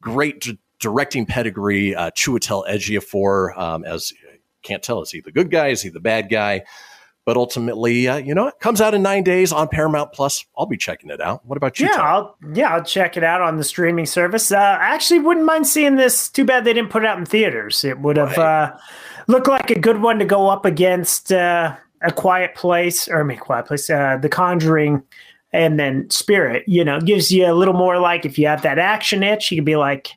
[0.01, 1.95] great d- directing pedigree.
[1.95, 4.13] Uh, Chiwetel Ejiofor, um, as
[4.61, 5.67] can't tell, is he the good guy?
[5.67, 6.63] Is he the bad guy?
[7.25, 10.45] But ultimately, uh, you know, it comes out in nine days on Paramount Plus.
[10.57, 11.45] I'll be checking it out.
[11.45, 11.85] What about you?
[11.85, 12.05] Yeah, Tom?
[12.05, 14.51] I'll yeah, I'll check it out on the streaming service.
[14.51, 16.27] Uh, I actually wouldn't mind seeing this.
[16.27, 17.85] Too bad they didn't put it out in theaters.
[17.85, 18.75] It would have uh,
[19.27, 23.23] looked like a good one to go up against uh, a Quiet Place, or I
[23.23, 25.01] mean, Quiet Place, uh, The Conjuring,
[25.53, 28.79] and then Spirit, you know, gives you a little more like if you have that
[28.79, 30.09] action itch, you could be like,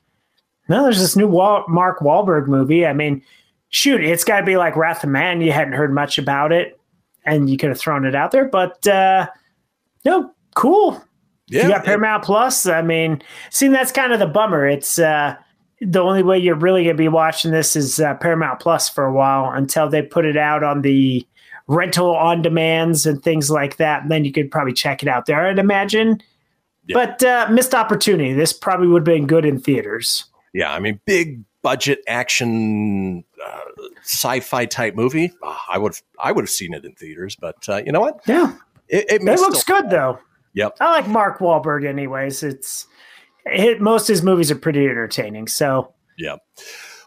[0.69, 2.85] no, there's this new Wal- Mark Wahlberg movie.
[2.85, 3.23] I mean,
[3.69, 5.41] shoot, it's got to be like Wrath of Man.
[5.41, 6.81] You hadn't heard much about it,
[7.27, 9.27] and you could have thrown it out there, but uh,
[10.05, 11.03] no, cool.
[11.49, 12.67] Yeah, you got Paramount Plus.
[12.67, 14.67] I mean, see, that's kind of the bummer.
[14.67, 15.37] It's uh,
[15.81, 19.05] the only way you're really going to be watching this is uh, Paramount Plus for
[19.05, 21.27] a while until they put it out on the
[21.69, 24.03] rental on demands and things like that.
[24.03, 26.21] And then you could probably check it out there, I'd imagine.
[26.89, 28.33] But uh, missed opportunity.
[28.33, 30.25] This probably would have been good in theaters.
[30.55, 33.61] Yeah, I mean, big budget action uh,
[34.03, 35.33] sci-fi type movie.
[35.43, 38.21] Ah, I would I would have seen it in theaters, but uh, you know what?
[38.25, 38.55] Yeah,
[38.87, 40.21] it, it, it looks good though.
[40.55, 40.77] Yep.
[40.81, 42.45] I like Mark Wahlberg, anyways.
[42.45, 42.87] It's
[43.47, 45.49] it, most of his movies are pretty entertaining.
[45.49, 46.37] So Yeah.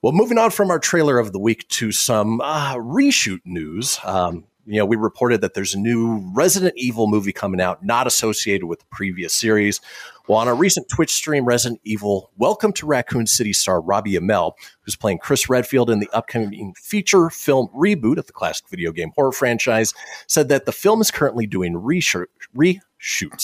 [0.04, 3.98] Well, moving on from our trailer of the week to some uh, reshoot news.
[4.04, 8.06] Um, you know, we reported that there's a new Resident Evil movie coming out, not
[8.06, 9.82] associated with the previous series.
[10.28, 14.52] Well, on a recent Twitch stream, Resident Evil Welcome to Raccoon City star Robbie Amell,
[14.82, 19.12] who's playing Chris Redfield in the upcoming feature film reboot of the classic video game
[19.16, 19.92] horror franchise,
[20.28, 22.80] said that the film is currently doing reshoot, reshoots.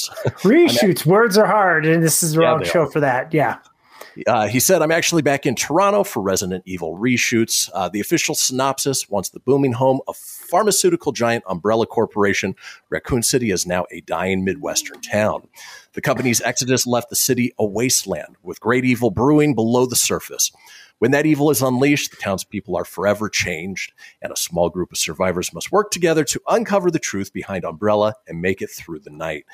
[0.43, 2.91] reshoots, words are hard, and this is the Yeah, wrong show are.
[2.91, 3.33] for that.
[3.33, 3.57] Yeah.
[4.28, 7.69] Uh, he said, I'm actually back in Toronto for Resident Evil reshoots.
[7.73, 12.56] Uh, the official synopsis once the booming home of pharmaceutical giant Umbrella Corporation,
[12.89, 15.47] Raccoon City is now a dying Midwestern town.
[15.93, 20.51] The company's exodus left the city a wasteland with great evil brewing below the surface.
[20.99, 24.97] When that evil is unleashed, the townspeople are forever changed, and a small group of
[24.97, 29.10] survivors must work together to uncover the truth behind Umbrella and make it through the
[29.10, 29.45] night.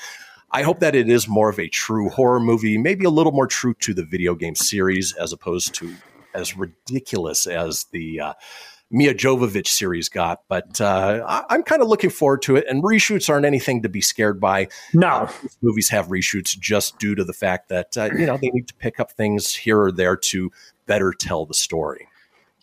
[0.51, 3.47] I hope that it is more of a true horror movie, maybe a little more
[3.47, 5.93] true to the video game series as opposed to
[6.33, 8.33] as ridiculous as the uh,
[8.89, 10.41] Milla Jovovich series got.
[10.49, 12.65] But uh, I- I'm kind of looking forward to it.
[12.67, 14.67] And reshoots aren't anything to be scared by.
[14.93, 15.29] No,
[15.61, 18.73] movies have reshoots just due to the fact that uh, you know they need to
[18.75, 20.51] pick up things here or there to
[20.85, 22.07] better tell the story.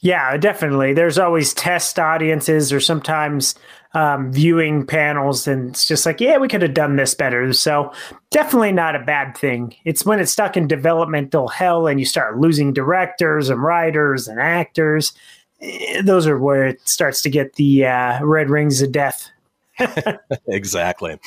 [0.00, 0.92] Yeah, definitely.
[0.92, 3.56] There's always test audiences or sometimes
[3.94, 7.52] um, viewing panels, and it's just like, yeah, we could have done this better.
[7.52, 7.92] So,
[8.30, 9.74] definitely not a bad thing.
[9.84, 14.40] It's when it's stuck in developmental hell and you start losing directors and writers and
[14.40, 15.12] actors.
[15.60, 19.30] eh, Those are where it starts to get the uh, red rings of death.
[20.48, 21.18] exactly.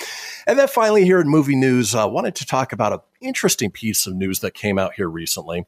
[0.45, 3.71] And then finally, here in movie news, I uh, wanted to talk about an interesting
[3.71, 5.65] piece of news that came out here recently.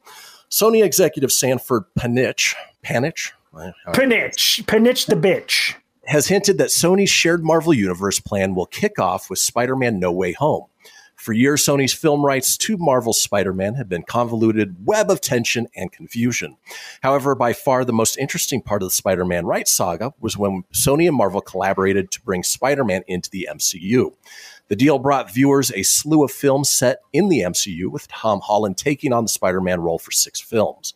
[0.50, 2.54] Sony executive Sanford Panitch,
[2.84, 5.76] Panitch, Pinich, Pinich the bitch.
[6.06, 10.12] Has hinted that Sony's shared Marvel Universe plan will kick off with Spider Man No
[10.12, 10.66] Way Home.
[11.16, 15.68] For years, Sony's film rights to Marvel's Spider Man have been convoluted web of tension
[15.76, 16.58] and confusion.
[17.02, 20.64] However, by far the most interesting part of the Spider Man rights saga was when
[20.74, 24.14] Sony and Marvel collaborated to bring Spider Man into the MCU.
[24.68, 28.78] The deal brought viewers a slew of films set in the MCU, with Tom Holland
[28.78, 30.94] taking on the Spider Man role for six films.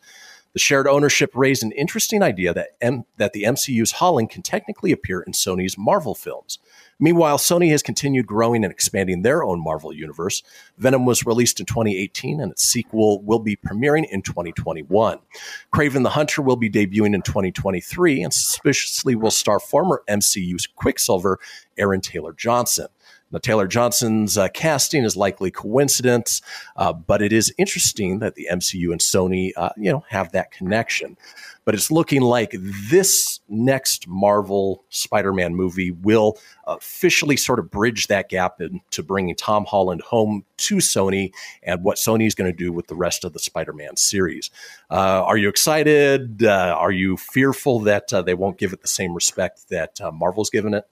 [0.52, 4.92] The shared ownership raised an interesting idea that, M- that the MCU's Holland can technically
[4.92, 6.58] appear in Sony's Marvel films.
[7.00, 10.42] Meanwhile, Sony has continued growing and expanding their own Marvel universe.
[10.78, 15.18] Venom was released in 2018, and its sequel will be premiering in 2021.
[15.72, 21.38] Kraven the Hunter will be debuting in 2023, and suspiciously will star former MCU's Quicksilver,
[21.76, 22.88] Aaron Taylor Johnson.
[23.30, 26.40] Now, Taylor Johnson's uh, casting is likely coincidence,
[26.76, 30.50] uh, but it is interesting that the MCU and Sony, uh, you know, have that
[30.50, 31.16] connection.
[31.66, 38.30] But it's looking like this next Marvel Spider-Man movie will officially sort of bridge that
[38.30, 41.30] gap into bringing Tom Holland home to Sony
[41.62, 44.50] and what Sony is going to do with the rest of the Spider-Man series.
[44.90, 46.42] Uh, are you excited?
[46.42, 50.48] Uh, are you fearful that uh, they won't give it the same respect that Marvel's
[50.48, 50.84] given it?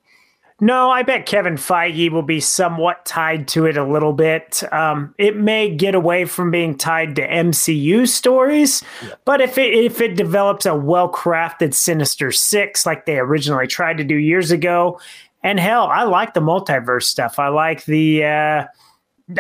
[0.59, 4.63] No, I bet Kevin Feige will be somewhat tied to it a little bit.
[4.73, 8.83] Um, it may get away from being tied to MCU stories,
[9.27, 13.99] but if it if it develops a well crafted Sinister Six like they originally tried
[13.99, 14.99] to do years ago,
[15.43, 17.39] and hell, I like the multiverse stuff.
[17.39, 18.65] I like the uh,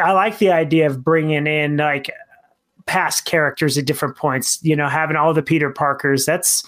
[0.02, 2.10] I like the idea of bringing in like
[2.84, 4.58] past characters at different points.
[4.62, 6.26] You know, having all the Peter Parkers.
[6.26, 6.62] That's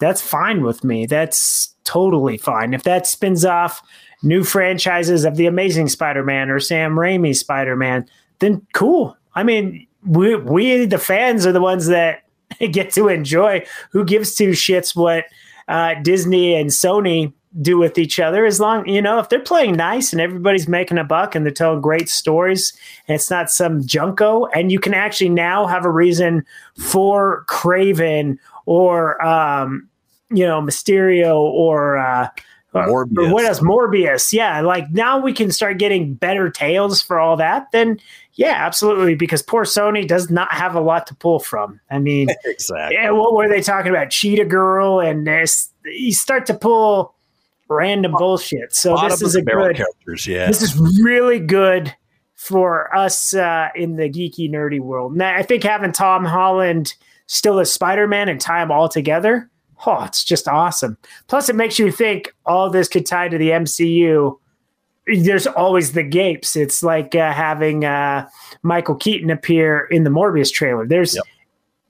[0.00, 1.06] that's fine with me.
[1.06, 2.74] That's totally fine.
[2.74, 3.82] If that spins off
[4.22, 8.08] new franchises of the Amazing Spider-Man or Sam Raimi Spider-Man,
[8.40, 9.16] then cool.
[9.34, 12.24] I mean, we we the fans are the ones that
[12.72, 13.64] get to enjoy.
[13.90, 15.24] Who gives two shits what
[15.68, 18.44] uh, Disney and Sony do with each other?
[18.44, 21.52] As long you know, if they're playing nice and everybody's making a buck and they're
[21.52, 22.72] telling great stories,
[23.08, 26.44] and it's not some junko, and you can actually now have a reason
[26.78, 29.88] for Kraven or um,
[30.34, 32.28] you know Mysterio or uh,
[32.74, 33.18] Morbius.
[33.18, 33.60] Or what else?
[33.60, 34.32] Morbius.
[34.32, 37.70] Yeah, like now we can start getting better tales for all that.
[37.72, 38.00] Then
[38.34, 39.14] yeah, absolutely.
[39.14, 41.80] Because poor Sony does not have a lot to pull from.
[41.90, 42.96] I mean, exactly.
[42.96, 44.10] Yeah, what were they talking about?
[44.10, 45.70] Cheetah Girl and this.
[45.84, 47.14] You start to pull
[47.68, 48.74] random bullshit.
[48.74, 49.76] So this is a good.
[49.76, 50.26] characters.
[50.26, 50.46] Yeah.
[50.46, 51.94] This is really good
[52.34, 55.16] for us uh, in the geeky nerdy world.
[55.16, 56.94] Now, I think having Tom Holland
[57.26, 59.50] still as Spider Man and tie them all together,
[59.86, 60.96] oh, it's just awesome.
[61.26, 64.38] Plus, it makes you think all this could tie to the MCU.
[65.06, 66.56] There's always the gapes.
[66.56, 68.28] It's like uh, having uh,
[68.62, 70.86] Michael Keaton appear in the Morbius trailer.
[70.86, 71.18] There's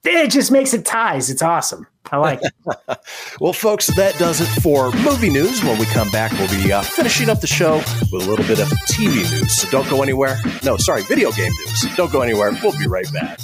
[0.04, 1.30] it just makes it ties.
[1.30, 1.86] It's awesome.
[2.12, 2.98] I like it.
[3.40, 5.62] well, folks, that does it for movie news.
[5.64, 7.76] When we come back, we'll be uh, finishing up the show
[8.12, 9.56] with a little bit of TV news.
[9.56, 10.36] So don't go anywhere.
[10.62, 11.96] No, sorry, video game news.
[11.96, 12.50] Don't go anywhere.
[12.62, 13.40] We'll be right back.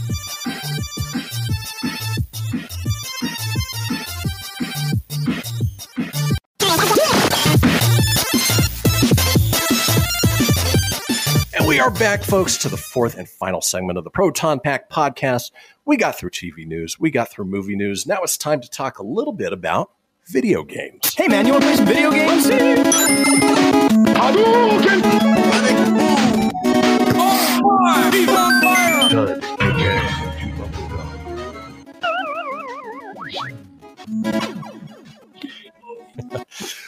[11.81, 15.51] We are back, folks, to the fourth and final segment of the Proton Pack podcast.
[15.87, 18.07] We got through TV news, we got through movie news.
[18.07, 19.91] Now it's time to talk a little bit about
[20.27, 21.15] video games.
[21.15, 22.51] Hey, man, you want to play some video games?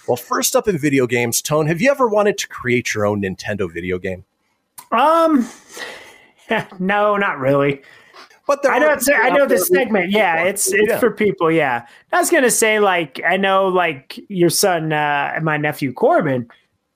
[0.07, 3.23] Well, first up in video games, Tone, have you ever wanted to create your own
[3.23, 4.27] Nintendo video game?
[4.93, 5.49] Um,
[6.79, 7.83] no, not really.
[8.47, 10.11] But I know it's, I know this segment.
[10.11, 10.99] Yeah, it's it's Yeah.
[10.99, 11.51] for people.
[11.51, 15.93] Yeah, I was gonna say like I know like your son uh, and my nephew
[15.93, 16.49] Corbin.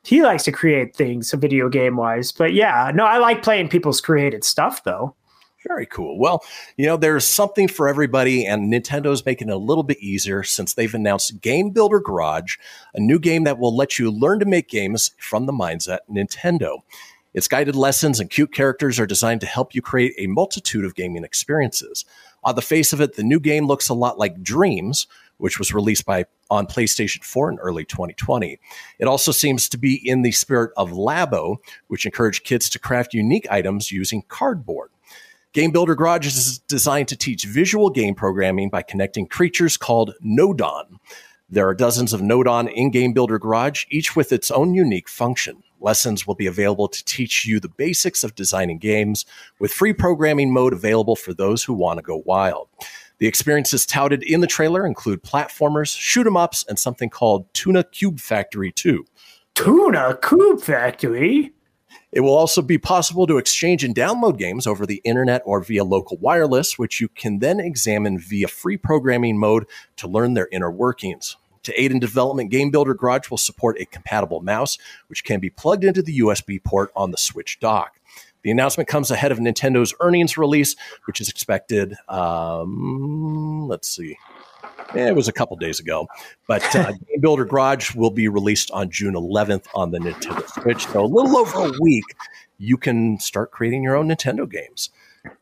[0.04, 2.30] He likes to create things, video game wise.
[2.30, 5.14] But yeah, no, I like playing people's created stuff though.
[5.66, 6.18] Very cool.
[6.18, 6.44] Well,
[6.76, 10.74] you know, there's something for everybody, and Nintendo's making it a little bit easier since
[10.74, 12.56] they've announced Game Builder Garage,
[12.94, 16.78] a new game that will let you learn to make games from the mindset Nintendo.
[17.36, 20.94] Its guided lessons and cute characters are designed to help you create a multitude of
[20.94, 22.06] gaming experiences.
[22.42, 25.06] On the face of it, the new game looks a lot like Dreams,
[25.36, 28.58] which was released by on PlayStation 4 in early 2020.
[28.98, 31.58] It also seems to be in the spirit of Labo,
[31.88, 34.90] which encouraged kids to craft unique items using cardboard.
[35.52, 40.96] Game Builder Garage is designed to teach visual game programming by connecting creatures called Nodon.
[41.50, 45.62] There are dozens of Nodon in Game Builder Garage, each with its own unique function.
[45.86, 49.24] Lessons will be available to teach you the basics of designing games,
[49.60, 52.66] with free programming mode available for those who want to go wild.
[53.18, 57.84] The experiences touted in the trailer include platformers, shoot 'em ups, and something called Tuna
[57.84, 59.04] Cube Factory 2.
[59.54, 61.52] Tuna Cube Factory.
[62.10, 65.84] It will also be possible to exchange and download games over the internet or via
[65.84, 69.66] local wireless, which you can then examine via free programming mode
[69.98, 71.36] to learn their inner workings.
[71.66, 75.50] To aid in development, Game Builder Garage will support a compatible mouse, which can be
[75.50, 78.00] plugged into the USB port on the Switch dock.
[78.42, 81.96] The announcement comes ahead of Nintendo's earnings release, which is expected.
[82.08, 84.16] Um, let's see.
[84.94, 86.06] Eh, it was a couple days ago,
[86.46, 90.86] but uh, Game Builder Garage will be released on June 11th on the Nintendo Switch.
[90.86, 92.04] So a little over a week,
[92.58, 94.90] you can start creating your own Nintendo games.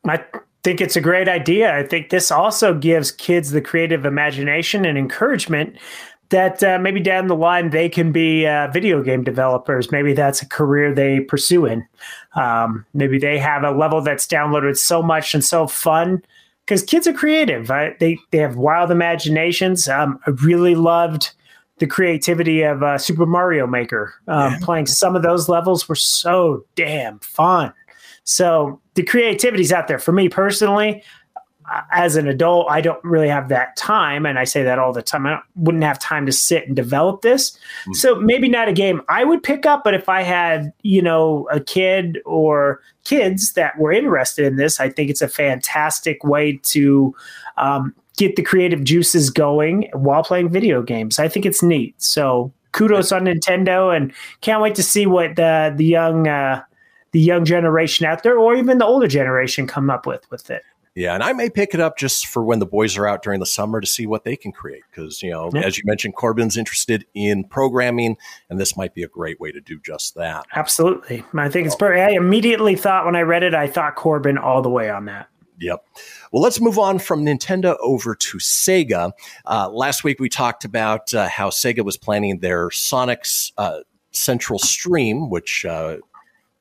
[0.09, 0.25] I
[0.65, 1.77] think it's a great idea.
[1.77, 5.77] I think this also gives kids the creative imagination and encouragement
[6.35, 9.93] that uh, maybe down the line they can be uh, video game developers.
[9.93, 11.87] Maybe that's a career they pursue in.
[12.35, 16.25] Um, maybe they have a level that's downloaded so much and so fun
[16.67, 17.71] because kids are creative.
[17.71, 19.87] I, they they have wild imaginations.
[19.87, 21.31] Um, I really loved
[21.79, 24.13] the creativity of uh, Super Mario Maker.
[24.27, 27.73] Um, Playing some of those levels were so damn fun.
[28.25, 31.05] So the creativity's out there for me personally.
[31.91, 35.03] As an adult, I don't really have that time, and I say that all the
[35.03, 35.27] time.
[35.27, 37.57] I don't, wouldn't have time to sit and develop this.
[37.93, 41.49] So maybe not a game I would pick up, but if I had, you know,
[41.51, 46.61] a kid or kids that were interested in this, I think it's a fantastic way
[46.65, 47.15] to
[47.57, 51.19] um, get the creative juices going while playing video games.
[51.19, 51.95] I think it's neat.
[51.97, 54.13] So kudos on Nintendo, and
[54.43, 56.63] can't wait to see what the the young uh,
[57.13, 60.63] the young generation out there, or even the older generation, come up with with it.
[60.97, 63.41] Yeah, and I may pick it up just for when the boys are out during
[63.41, 64.83] the summer to see what they can create.
[64.91, 65.63] Because, you know, Yeah.
[65.63, 68.17] as you mentioned, Corbin's interested in programming,
[68.49, 70.47] and this might be a great way to do just that.
[70.55, 71.99] Absolutely, I think it's perfect.
[72.09, 75.29] I immediately thought when I read it, I thought Corbin all the way on that.
[75.59, 75.85] Yep.
[76.33, 79.13] Well, let's move on from Nintendo over to Sega.
[79.47, 83.81] Uh, last week we talked about uh, how Sega was planning their Sonic's uh,
[84.11, 85.97] Central Stream, which uh,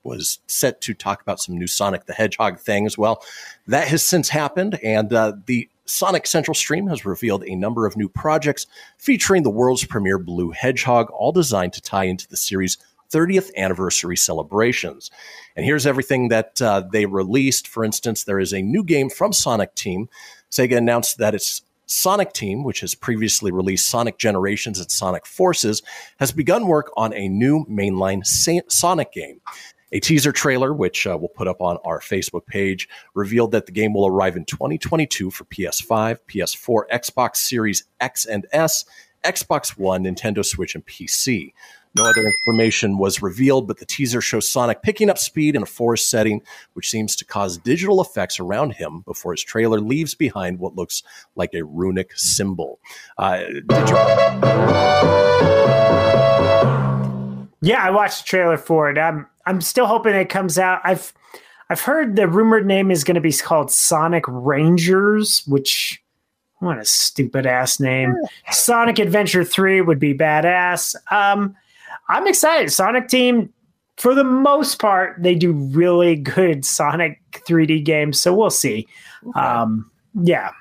[0.04, 2.97] was set to talk about some new Sonic the Hedgehog things.
[2.97, 3.24] Well,
[3.68, 7.97] that has since happened, and uh, the Sonic Central Stream has revealed a number of
[7.97, 12.78] new projects featuring the world's premier blue hedgehog, all designed to tie into the series'
[13.12, 15.12] 30th anniversary celebrations.
[15.56, 17.68] And here's everything that uh, they released.
[17.68, 20.10] For instance, there is a new game from Sonic Team.
[20.49, 25.82] Sega announced that its Sonic Team, which has previously released Sonic Generations and Sonic Forces,
[26.18, 29.41] has begun work on a new mainline Sonic game.
[29.94, 33.72] A teaser trailer, which uh, we'll put up on our Facebook page, revealed that the
[33.72, 38.86] game will arrive in 2022 for PS5, PS4, Xbox Series X and S,
[39.24, 41.54] Xbox One, Nintendo Switch, and PC.
[41.96, 45.68] No other information was revealed, but the teaser shows Sonic picking up speed in a
[45.68, 46.41] forest setting,
[46.74, 51.04] which seems to cause digital effects around him before his trailer leaves behind what looks
[51.36, 52.80] like a runic symbol.
[53.20, 53.44] Uh?
[57.64, 58.97] Yeah, I watched the trailer for it.
[58.97, 60.82] I'm I'm still hoping it comes out.
[60.84, 61.14] I've
[61.70, 66.03] I've heard the rumored name is going to be called Sonic Rangers, which
[66.59, 68.16] what a stupid ass name.
[68.51, 70.95] Sonic Adventure 3 would be badass.
[71.11, 71.55] Um,
[72.09, 72.72] I'm excited.
[72.72, 73.51] Sonic Team,
[73.97, 78.20] for the most part, they do really good Sonic 3D games.
[78.20, 78.88] So we'll see.
[79.28, 79.39] Okay.
[79.39, 79.89] Um,
[80.22, 80.51] yeah.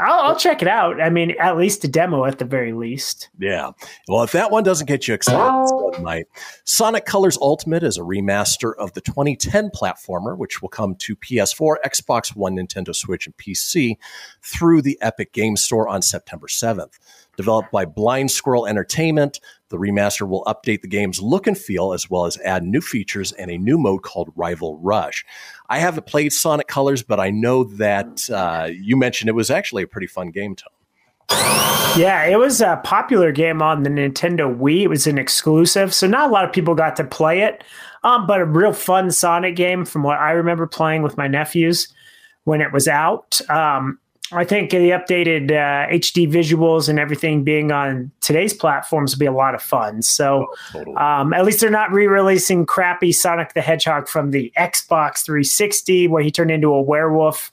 [0.00, 1.00] I'll, I'll, check it out.
[1.00, 3.28] I mean, at least a demo at the very least.
[3.38, 3.70] Yeah.
[4.08, 6.26] Well, if that one doesn't get you excited, it might.
[6.64, 11.76] Sonic Colors Ultimate is a remaster of the 2010 platformer, which will come to PS4,
[11.84, 13.96] Xbox One, Nintendo Switch, and PC
[14.42, 16.98] through the Epic Game Store on September 7th.
[17.36, 19.40] Developed by Blind Squirrel Entertainment,
[19.70, 23.32] the remaster will update the game's look and feel as well as add new features
[23.32, 25.24] and a new mode called Rival Rush.
[25.70, 29.84] I haven't played Sonic Colors, but I know that uh, you mentioned it was actually
[29.84, 30.72] a pretty fun game, Tom.
[31.96, 34.82] Yeah, it was a popular game on the Nintendo Wii.
[34.82, 37.62] It was an exclusive, so not a lot of people got to play it,
[38.02, 41.86] um, but a real fun Sonic game from what I remember playing with my nephews
[42.44, 43.40] when it was out.
[43.48, 43.98] Um,
[44.32, 49.26] I think the updated uh, HD visuals and everything being on today's platforms will be
[49.26, 50.02] a lot of fun.
[50.02, 50.96] So, oh, totally.
[50.96, 56.22] um, at least they're not re-releasing crappy Sonic the Hedgehog from the Xbox 360, where
[56.22, 57.52] he turned into a werewolf.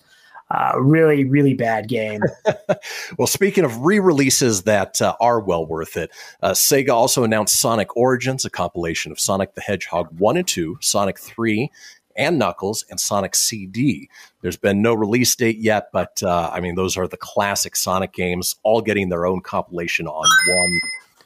[0.49, 2.21] Uh, really, really bad game.
[3.17, 6.09] well, speaking of re-releases that uh, are well worth it,
[6.41, 10.77] uh, Sega also announced Sonic Origins, a compilation of Sonic the Hedgehog one and two,
[10.79, 11.69] Sonic three,
[12.17, 14.09] and Knuckles and Sonic CD.
[14.41, 18.13] There's been no release date yet, but uh, I mean, those are the classic Sonic
[18.13, 20.79] games, all getting their own compilation on one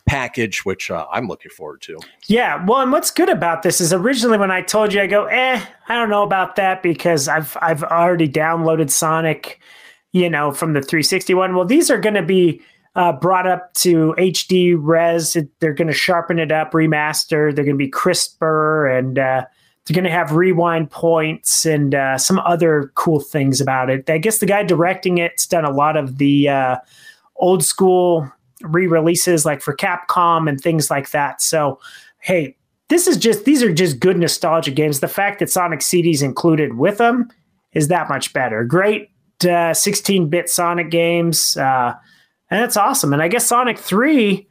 [0.06, 1.98] package, which uh, I'm looking forward to.
[2.28, 5.26] Yeah, well, and what's good about this is originally when I told you, I go,
[5.26, 9.60] eh, I don't know about that because I've I've already downloaded Sonic,
[10.12, 11.56] you know, from the 361.
[11.56, 12.62] Well, these are going to be
[12.96, 15.38] uh, brought up to HD res.
[15.60, 17.56] They're going to sharpen it up, remaster.
[17.56, 19.18] They're going to be crisper and.
[19.18, 19.46] Uh,
[19.86, 24.10] they're going to have rewind points and uh, some other cool things about it.
[24.10, 26.78] I guess the guy directing it's done a lot of the uh,
[27.38, 31.42] old school re-releases, like for Capcom and things like that.
[31.42, 31.80] So,
[32.20, 32.56] hey,
[32.90, 35.00] this is just these are just good nostalgia games.
[35.00, 37.30] The fact that Sonic CD's included with them
[37.74, 38.64] is that much better.
[38.64, 39.10] Great
[39.40, 41.96] 16-bit uh, Sonic games, uh,
[42.52, 43.14] and that's awesome.
[43.14, 44.48] And I guess Sonic Three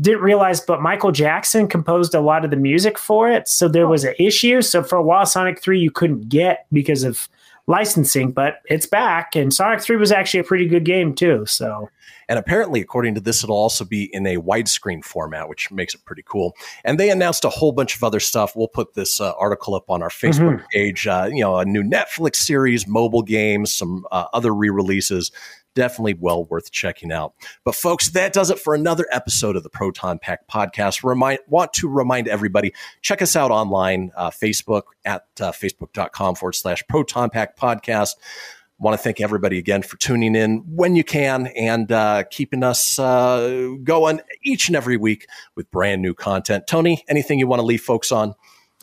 [0.00, 3.48] didn't realize, but Michael Jackson composed a lot of the music for it.
[3.48, 4.62] So there was an issue.
[4.62, 7.28] So for a while, Sonic 3 you couldn't get because of
[7.66, 9.36] licensing, but it's back.
[9.36, 11.44] And Sonic 3 was actually a pretty good game, too.
[11.46, 11.90] So.
[12.28, 16.04] And apparently, according to this, it'll also be in a widescreen format, which makes it
[16.04, 16.56] pretty cool.
[16.84, 18.56] And they announced a whole bunch of other stuff.
[18.56, 20.66] We'll put this uh, article up on our Facebook mm-hmm.
[20.72, 21.06] page.
[21.06, 25.30] Uh, you know, a new Netflix series, mobile games, some uh, other re releases
[25.74, 27.34] definitely well worth checking out.
[27.64, 31.04] But folks, that does it for another episode of the Proton Pack podcast.
[31.04, 36.54] Remind want to remind everybody check us out online, uh, Facebook at uh, facebook.com forward
[36.54, 38.14] slash Proton Pack podcast.
[38.78, 42.98] Want to thank everybody again for tuning in when you can and uh, keeping us
[42.98, 46.66] uh, going each and every week with brand new content.
[46.66, 48.34] Tony, anything you want to leave folks on?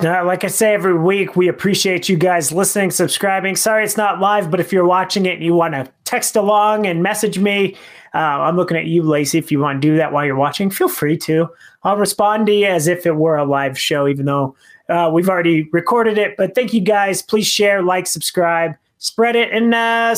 [0.02, 3.58] Uh, like I say every week, we appreciate you guys listening, subscribing.
[3.58, 6.86] Sorry it's not live, but if you're watching it and you want to text along
[6.86, 7.76] and message me,
[8.14, 9.38] uh, I'm looking at you, Lacey.
[9.38, 11.50] If you want to do that while you're watching, feel free to.
[11.84, 14.56] I'll respond to you as if it were a live show, even though
[14.88, 16.38] uh, we've already recorded it.
[16.38, 17.22] But thank you guys.
[17.22, 20.16] Please share, like, subscribe, spread it, and uh,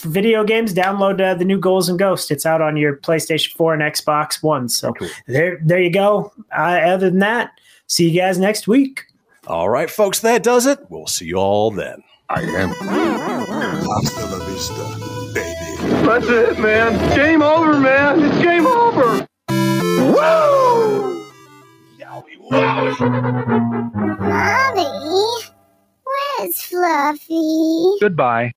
[0.00, 2.30] video games, download uh, the new Goals and Ghosts.
[2.30, 4.70] It's out on your PlayStation 4 and Xbox One.
[4.70, 5.08] So cool.
[5.26, 6.32] there, there you go.
[6.56, 7.52] Uh, other than that,
[7.88, 9.04] see you guys next week.
[9.48, 10.78] All right, folks, that does it.
[10.90, 12.02] We'll see you all then.
[12.28, 12.68] I am.
[12.68, 16.04] Hasta la vista, baby.
[16.06, 17.16] That's it, man.
[17.16, 18.22] Game over, man.
[18.22, 19.26] It's game over.
[19.48, 21.24] Woo!
[21.98, 23.00] Yowie, wowie.
[24.20, 25.44] Mommy,
[26.04, 27.96] where's Fluffy?
[28.02, 28.52] Goodbye.